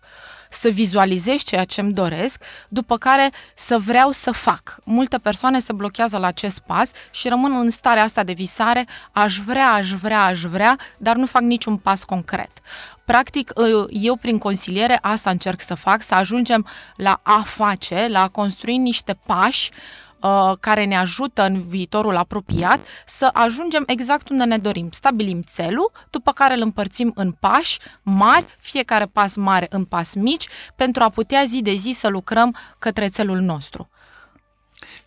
[0.52, 4.76] să vizualizez ceea ce îmi doresc, după care să vreau să fac.
[4.84, 9.38] Multe persoane se blochează la acest pas și rămân în starea asta de visare, aș
[9.38, 12.50] vrea, aș vrea, aș vrea, dar nu fac niciun pas concret.
[13.04, 18.22] Practic, ă, eu prin consiliere asta încerc să fac, să ajungem la a face, la
[18.22, 20.01] a construi niște pași uh,
[20.60, 24.88] care ne ajută în viitorul apropiat să ajungem exact unde ne dorim.
[24.90, 30.46] Stabilim țelul, după care îl împărțim în pași mari, fiecare pas mare în pas mici,
[30.76, 33.88] pentru a putea zi de zi să lucrăm către țelul nostru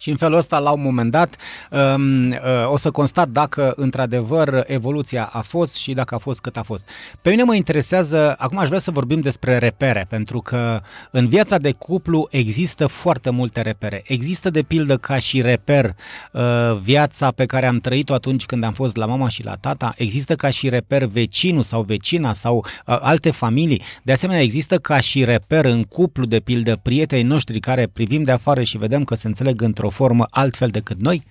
[0.05, 1.35] și în felul ăsta, la un moment dat,
[1.71, 2.35] um, uh,
[2.67, 6.89] o să constat dacă într-adevăr evoluția a fost și dacă a fost cât a fost.
[7.21, 10.81] Pe mine mă interesează, acum aș vrea să vorbim despre repere, pentru că
[11.11, 14.03] în viața de cuplu există foarte multe repere.
[14.07, 15.95] Există de pildă ca și reper
[16.31, 16.41] uh,
[16.81, 20.35] viața pe care am trăit-o atunci când am fost la mama și la tata, există
[20.35, 23.81] ca și reper vecinul sau vecina sau uh, alte familii.
[24.03, 28.31] De asemenea, există ca și reper în cuplu, de pildă, prietenii noștri care privim de
[28.31, 31.23] afară și vedem că se înțeleg într-o într-o formă altfel decât noi?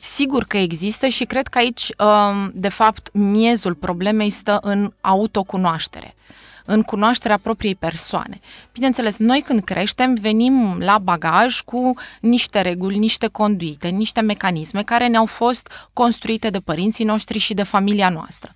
[0.00, 6.14] Sigur că există și cred că aici, um, de fapt, miezul problemei stă în autocunoaștere
[6.64, 8.40] în cunoașterea propriei persoane.
[8.72, 15.06] Bineînțeles, noi când creștem venim la bagaj cu niște reguli, niște conduite, niște mecanisme care
[15.06, 18.52] ne-au fost construite de părinții noștri și de familia noastră.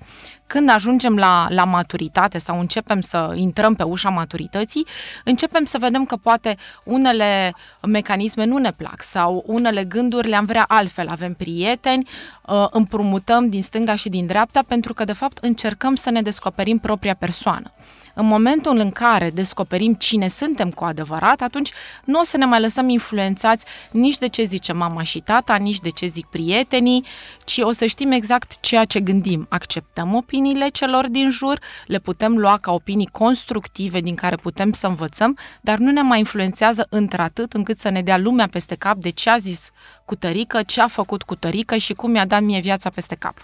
[0.47, 4.87] Când ajungem la, la maturitate sau începem să intrăm pe ușa maturității,
[5.25, 7.55] începem să vedem că poate unele
[7.87, 11.09] mecanisme nu ne plac sau unele gânduri le-am vrea altfel.
[11.09, 12.09] Avem prieteni,
[12.47, 16.79] uh, împrumutăm din stânga și din dreapta pentru că, de fapt, încercăm să ne descoperim
[16.79, 17.73] propria persoană.
[18.19, 21.73] În momentul în care descoperim cine suntem cu adevărat, atunci
[22.05, 25.81] nu o să ne mai lăsăm influențați nici de ce zice mama și tata, nici
[25.81, 27.05] de ce zic prietenii,
[27.45, 29.47] ci o să știm exact ceea ce gândim.
[29.49, 34.87] Acceptăm opiniile celor din jur, le putem lua ca opinii constructive din care putem să
[34.87, 39.11] învățăm, dar nu ne mai influențează într-atât încât să ne dea lumea peste cap de
[39.11, 39.71] ce a zis
[40.05, 43.35] cu tărică, ce a făcut cu tărică și cum mi-a dat mie viața peste cap.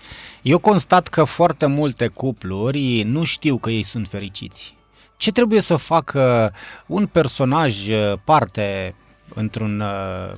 [0.42, 4.61] Eu constat că foarte multe cupluri nu știu că ei sunt fericiți
[5.22, 6.52] Ce trebuie să facă
[6.86, 8.94] un personaj uh, parte
[9.34, 10.36] într-un uh,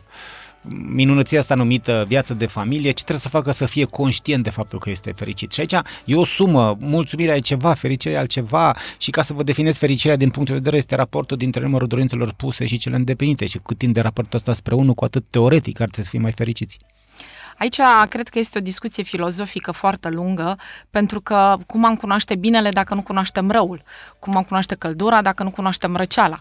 [0.95, 4.78] minunăția asta numită viață de familie, ce trebuie să facă să fie conștient de faptul
[4.78, 5.53] că este fericit.
[5.53, 5.74] Și aici
[6.05, 10.16] e o sumă, mulțumirea e ceva, fericirea e altceva și ca să vă definiți fericirea
[10.16, 13.78] din punct de vedere este raportul dintre numărul dorințelor puse și cele îndeplinite și cât
[13.78, 16.78] timp de raportul ăsta spre unul, cu atât teoretic ar trebui să fim mai fericiți.
[17.59, 20.59] Aici cred că este o discuție filozofică foarte lungă,
[20.91, 23.83] pentru că cum am cunoaște binele dacă nu cunoaștem răul?
[24.19, 26.41] Cum am cunoaște căldura dacă nu cunoaștem răceala?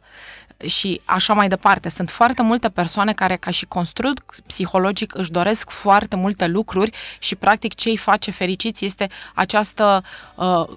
[0.67, 1.89] și așa mai departe.
[1.89, 7.35] Sunt foarte multe persoane care, ca și construct psihologic, își doresc foarte multe lucruri și,
[7.35, 10.03] practic, ce îi face fericiți este această
[10.35, 10.67] uh,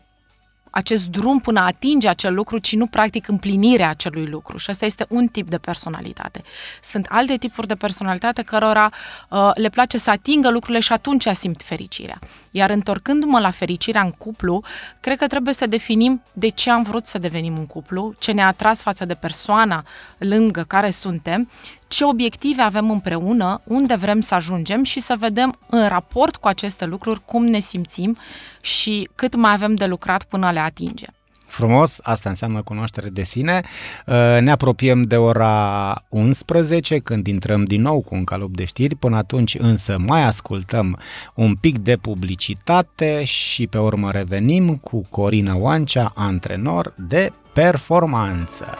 [0.76, 4.56] acest drum până a atinge acel lucru, ci nu practic împlinirea acelui lucru.
[4.56, 6.42] Și asta este un tip de personalitate.
[6.82, 8.90] Sunt alte tipuri de personalitate cărora
[9.30, 12.18] uh, le place să atingă lucrurile și atunci simt fericirea.
[12.50, 14.62] Iar întorcându-mă la fericirea în cuplu,
[15.00, 18.46] cred că trebuie să definim de ce am vrut să devenim un cuplu, ce ne-a
[18.46, 19.84] atras față de persoana
[20.18, 21.48] lângă care suntem
[21.88, 26.84] ce obiective avem împreună, unde vrem să ajungem și să vedem în raport cu aceste
[26.84, 28.16] lucruri cum ne simțim
[28.60, 31.10] și cât mai avem de lucrat până le atingem.
[31.46, 33.62] Frumos, asta înseamnă cunoaștere de sine.
[34.06, 38.94] Uh, ne apropiem de ora 11 când intrăm din nou cu un calup de știri.
[38.94, 40.98] Până atunci însă mai ascultăm
[41.34, 48.78] un pic de publicitate și pe urmă revenim cu Corina Oancea, antrenor de performanță.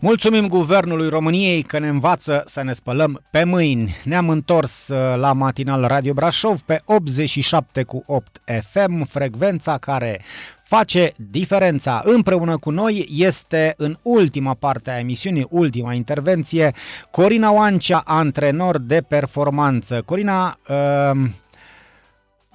[0.00, 3.96] Mulțumim Guvernului României că ne învață să ne spălăm pe mâini.
[4.04, 8.40] Ne-am întors uh, la matinal Radio Brașov pe 87 cu 8
[8.70, 10.20] FM, frecvența care
[10.62, 12.02] face diferența.
[12.04, 16.72] Împreună cu noi este în ultima parte a emisiunii, ultima intervenție,
[17.10, 20.02] Corina Oancea, antrenor de performanță.
[20.04, 21.30] Corina, uh,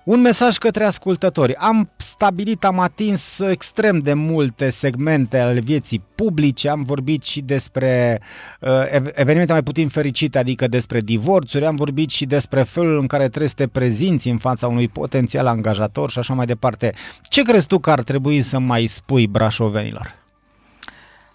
[0.03, 1.55] un mesaj către ascultători.
[1.55, 8.21] Am stabilit, am atins extrem de multe segmente ale vieții publice, am vorbit și despre
[8.59, 8.69] uh,
[9.13, 13.49] evenimente mai puțin fericite, adică despre divorțuri, am vorbit și despre felul în care trebuie
[13.49, 16.93] să te prezinți în fața unui potențial angajator și așa mai departe.
[17.21, 20.15] Ce crezi tu că ar trebui să mai spui brașovenilor?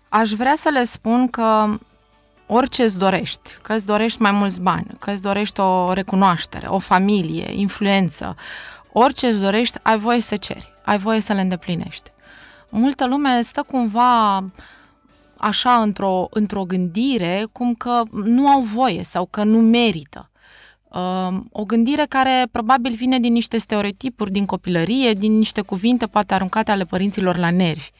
[0.08, 1.66] Aș vrea să le spun că
[2.46, 6.78] orice îți dorești, că îți dorești mai mulți bani, că îți dorești o recunoaștere, o
[6.78, 8.36] familie, influență,
[8.92, 12.10] orice îți dorești, ai voie să ceri, ai voie să le îndeplinești.
[12.68, 14.44] Multă lume stă cumva
[15.36, 20.30] așa într-o, într-o gândire cum că nu au voie sau că nu merită.
[20.88, 26.34] Um, o gândire care probabil vine din niște stereotipuri din copilărie, din niște cuvinte poate
[26.34, 27.90] aruncate ale părinților la nervi.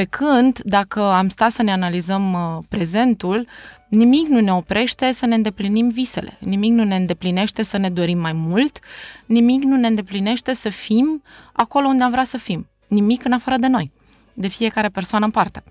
[0.00, 3.46] Pe când, dacă am stat să ne analizăm uh, prezentul,
[3.88, 8.18] nimic nu ne oprește să ne îndeplinim visele, nimic nu ne îndeplinește să ne dorim
[8.18, 8.78] mai mult,
[9.26, 11.22] nimic nu ne îndeplinește să fim
[11.52, 13.92] acolo unde am vrea să fim, nimic în afară de noi,
[14.32, 15.62] de fiecare persoană în parte.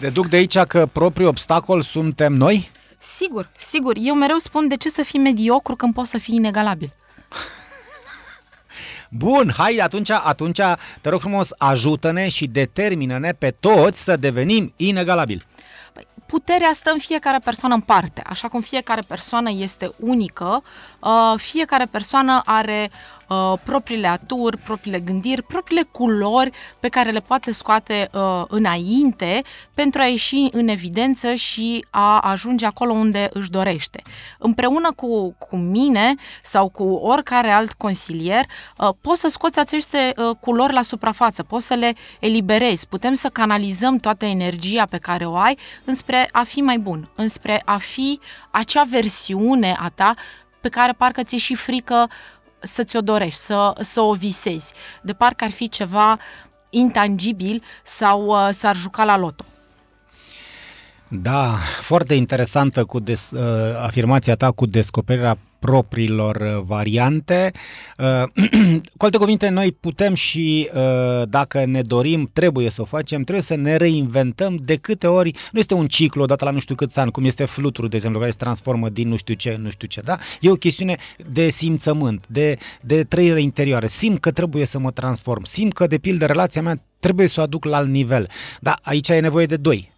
[0.00, 2.70] Deduc de aici că propriul obstacol suntem noi?
[2.98, 3.96] Sigur, sigur.
[4.00, 6.92] Eu mereu spun de ce să fii mediocru când poți să fii inegalabil.
[9.16, 10.60] Bun, hai atunci, atunci,
[11.00, 15.42] te rog frumos, ajută-ne și determină-ne pe toți să devenim inegalabili.
[15.92, 18.22] Păi, puterea stă în fiecare persoană în parte.
[18.26, 20.62] Așa cum fiecare persoană este unică,
[21.00, 22.90] uh, fiecare persoană are
[23.28, 26.50] uh, propriile aturi, propriile gândiri, propriile culori
[26.80, 29.42] pe care le poate scoate uh, înainte
[29.74, 34.02] pentru a ieși în evidență și a ajunge acolo unde își dorește.
[34.38, 38.44] Împreună cu, cu mine sau cu oricare alt consilier,
[38.78, 43.28] uh, poți să scoți aceste uh, culori la suprafață, poți să le eliberezi, putem să
[43.28, 48.20] canalizăm toată energia pe care o ai înspre a fi mai bun, înspre a fi
[48.50, 50.14] acea versiune a ta
[50.60, 52.10] pe care parcă ți-e și frică
[52.64, 54.72] să ți-o dorești, să, să o visezi.
[55.02, 56.18] De parcă ar fi ceva
[56.70, 59.44] intangibil sau uh, s-ar juca la loto.
[61.22, 63.40] Da, foarte interesantă cu des, uh,
[63.82, 67.52] afirmația ta cu descoperirea propriilor uh, variante.
[67.98, 68.22] Uh,
[68.96, 73.44] cu alte cuvinte, noi putem și, uh, dacă ne dorim, trebuie să o facem, trebuie
[73.44, 76.98] să ne reinventăm de câte ori, nu este un ciclu odată la nu știu câți
[76.98, 79.70] ani, cum este fluturul, de exemplu, care se transformă din nu știu ce în nu
[79.70, 80.18] știu ce, da?
[80.40, 80.96] E o chestiune
[81.30, 83.86] de simțământ, de, de trăire interioară.
[83.86, 87.42] Simt că trebuie să mă transform, simt că, de pildă, relația mea trebuie să o
[87.42, 88.28] aduc la alt nivel.
[88.60, 89.92] Da, aici e nevoie de doi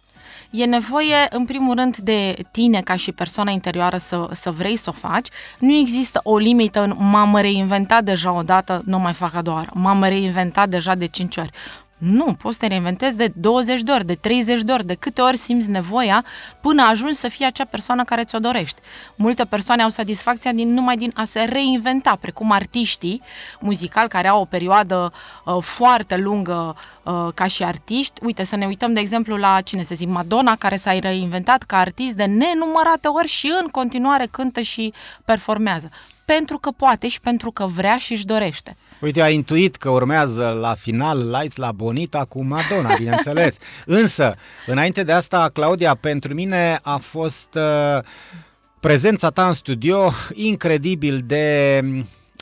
[0.51, 4.89] E nevoie, în primul rând, de tine ca și persoana interioară să, să vrei să
[4.89, 5.27] o faci.
[5.59, 9.55] Nu există o limită în m-am reinventat deja o dată, nu mai fac a doua
[9.55, 9.69] oară.
[9.73, 11.51] M-am reinventat deja de cinci ori.
[11.97, 15.21] Nu, poți să te reinventezi de 20 de ori, de 30 de ori, de câte
[15.21, 16.25] ori simți nevoia
[16.61, 18.79] până ajungi să fii acea persoană care ți-o dorești.
[19.15, 23.21] Multe persoane au satisfacția din numai din a se reinventa, precum artiștii
[23.59, 25.13] muzicali care au o perioadă
[25.45, 28.23] uh, foarte lungă uh, ca și artiști.
[28.23, 31.77] Uite, să ne uităm de exemplu la, cine se zic, Madonna, care s-a reinventat ca
[31.77, 34.93] artist de nenumărate ori și în continuare cântă și
[35.25, 35.89] performează.
[36.25, 38.75] Pentru că poate și pentru că vrea și își dorește.
[39.01, 43.57] Uite, a intuit că urmează la final Lights la Bonita cu Madonna, bineînțeles.
[43.85, 44.35] Însă,
[44.65, 48.03] înainte de asta, Claudia, pentru mine a fost uh,
[48.79, 51.81] prezența ta în studio incredibil de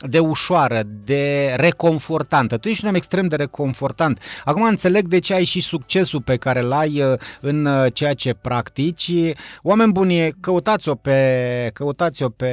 [0.04, 2.56] de ușoară, de reconfortantă.
[2.56, 4.20] Tu ești un om extrem de reconfortant.
[4.44, 8.14] Acum înțeleg de ce ai și succesul pe care l ai uh, în uh, ceea
[8.14, 9.12] ce practici.
[9.62, 12.52] Oameni buni, căutați-o pe, căutați-o pe,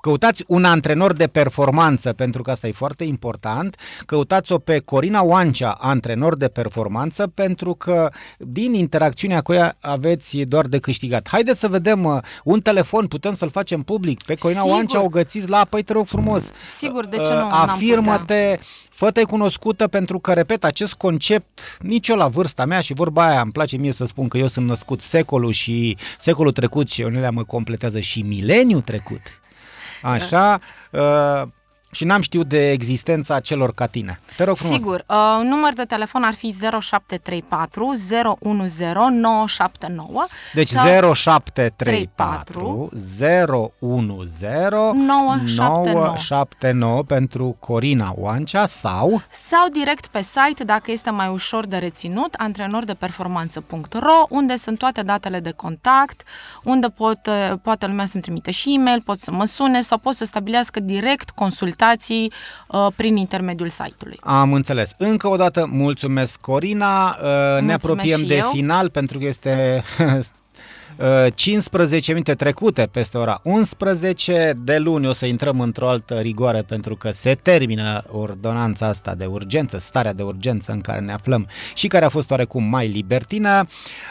[0.00, 3.76] căutați un antrenor de performanță, pentru că asta e foarte important.
[4.06, 10.66] Căutați-o pe Corina Oancea, antrenor de performanță, pentru că din interacțiunea cu ea aveți doar
[10.66, 11.28] de câștigat.
[11.28, 14.22] Haideți să vedem uh, un telefon, putem să-l facem public.
[14.22, 14.74] Pe Corina Sigur.
[14.76, 17.34] Oancea o găsiți la, păi te rog frumos, Sigur, de ce nu?
[17.34, 17.72] Uh, n-am putea?
[17.72, 18.58] Afirmă-te,
[18.90, 23.40] fă-te cunoscută pentru că, repet, acest concept, nici eu la vârsta mea și vorba aia,
[23.40, 27.30] îmi place mie să spun că eu sunt născut secolul și secolul trecut și Ionelea
[27.30, 29.22] mă completează și mileniul trecut.
[30.02, 30.60] Așa,
[30.90, 31.42] uh,
[31.94, 34.20] și n-am știut de existența celor ca tine.
[34.36, 34.76] Te rog frumos.
[34.76, 43.46] Sigur, uh, număr de telefon ar fi 0734 010 979 Deci sau 0734 010
[44.92, 45.34] 979.
[45.92, 52.34] 979 pentru Corina Oancea sau sau direct pe site dacă este mai ușor de reținut,
[52.34, 56.22] antrenordeperformanță.ro, unde sunt toate datele de contact,
[56.64, 60.14] unde pot, uh, poate lumea să-mi trimite și e-mail, pot să mă sune sau pot
[60.14, 61.30] să stabilească direct
[61.84, 62.32] consultații
[62.68, 64.18] uh, prin intermediul site-ului.
[64.22, 64.94] Am înțeles.
[64.98, 67.08] Încă o dată mulțumesc, Corina.
[67.22, 68.50] Uh, Ne Mulțumesc apropiem și de eu.
[68.52, 70.18] final pentru că este uh,
[71.34, 74.52] 15 minute trecute peste ora 11.
[74.62, 79.24] De luni o să intrăm într-o altă rigoare pentru că se termină ordonanța asta de
[79.24, 83.66] urgență, starea de urgență în care ne aflăm și care a fost oarecum mai libertină.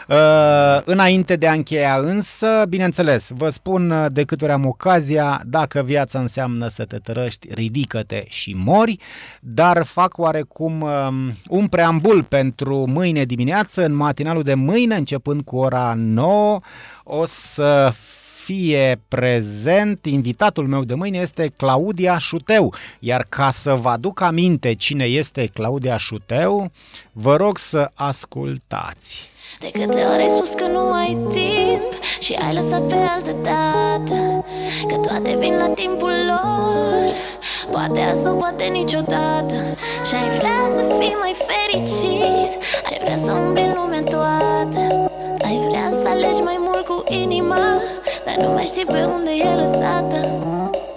[0.08, 5.42] Uh, Înainte de a încheia însă, bineînțeles, vă spun uh, de câte ori am ocazia,
[5.46, 8.98] dacă viața înseamnă să te tărăști, ridică-te și mori,
[9.40, 15.56] dar fac oarecum um, un preambul pentru mâine dimineață, în matinalul de mâine, începând cu
[15.56, 16.60] ora 9,
[17.04, 17.92] o să
[18.44, 24.74] fie prezent, invitatul meu de mâine este Claudia Șuteu, iar ca să vă aduc aminte
[24.74, 26.70] cine este Claudia Șuteu,
[27.12, 29.32] vă rog să ascultați.
[29.58, 34.44] De câte ori ai spus că nu ai timp Și ai lăsat pe altă dată
[34.88, 37.12] Că toate vin la timpul lor
[37.70, 39.54] Poate azi sau poate niciodată.
[40.06, 42.50] Și ai vrea să fii mai fericit
[42.90, 45.10] Ai vrea să umbli în lumea toată
[45.44, 46.63] Ai vrea să alegi mai mult cu
[47.22, 47.80] inima
[48.24, 50.20] Dar nu mai știi pe unde e lăsată.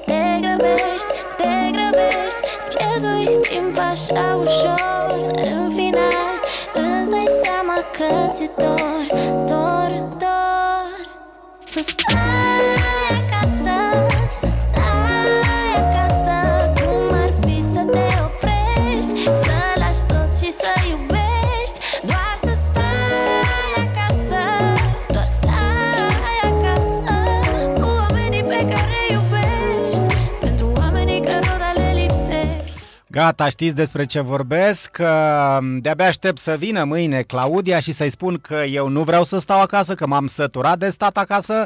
[0.06, 2.42] Te grăbești, te grăbești
[2.74, 5.32] Cheltui timp așa ușor.
[5.36, 6.34] Dar în final
[6.74, 9.06] îți dai seama că ți-e dor,
[9.46, 11.08] dor, dor.
[11.66, 12.57] Să stai
[33.18, 38.38] Gata, știți despre ce vorbesc, că de-abia aștept să vină mâine Claudia și să-i spun
[38.42, 41.66] că eu nu vreau să stau acasă, că m-am săturat de stat acasă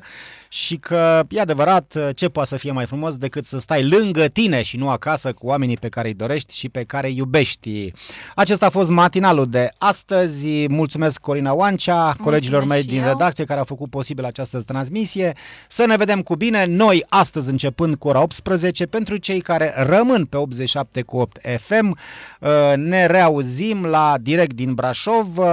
[0.54, 4.62] și că e adevărat ce poate să fie mai frumos decât să stai lângă tine
[4.62, 7.92] și nu acasă cu oamenii pe care îi dorești și pe care îi iubești.
[8.36, 10.68] Acesta a fost matinalul de astăzi.
[10.68, 13.08] Mulțumesc Corina Oancea, colegilor mei și din eu.
[13.08, 15.34] redacție care au făcut posibil această transmisie.
[15.68, 20.26] Să ne vedem cu bine noi astăzi începând cu ora 18 pentru cei care rămân
[20.26, 21.98] pe 87 cu 8 FM.
[22.40, 25.38] Uh, Ne reauzim la direct din Brașov.
[25.38, 25.46] Uh,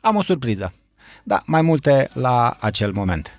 [0.00, 0.72] Am o surpriză.
[1.22, 3.38] Da, mai multe la acel moment.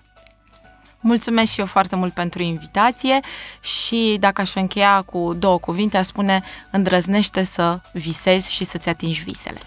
[1.08, 3.20] Mulțumesc și eu foarte mult pentru invitație
[3.60, 9.24] și dacă aș încheia cu două cuvinte, aș spune îndrăznește să visezi și să-ți atingi
[9.24, 9.60] visele.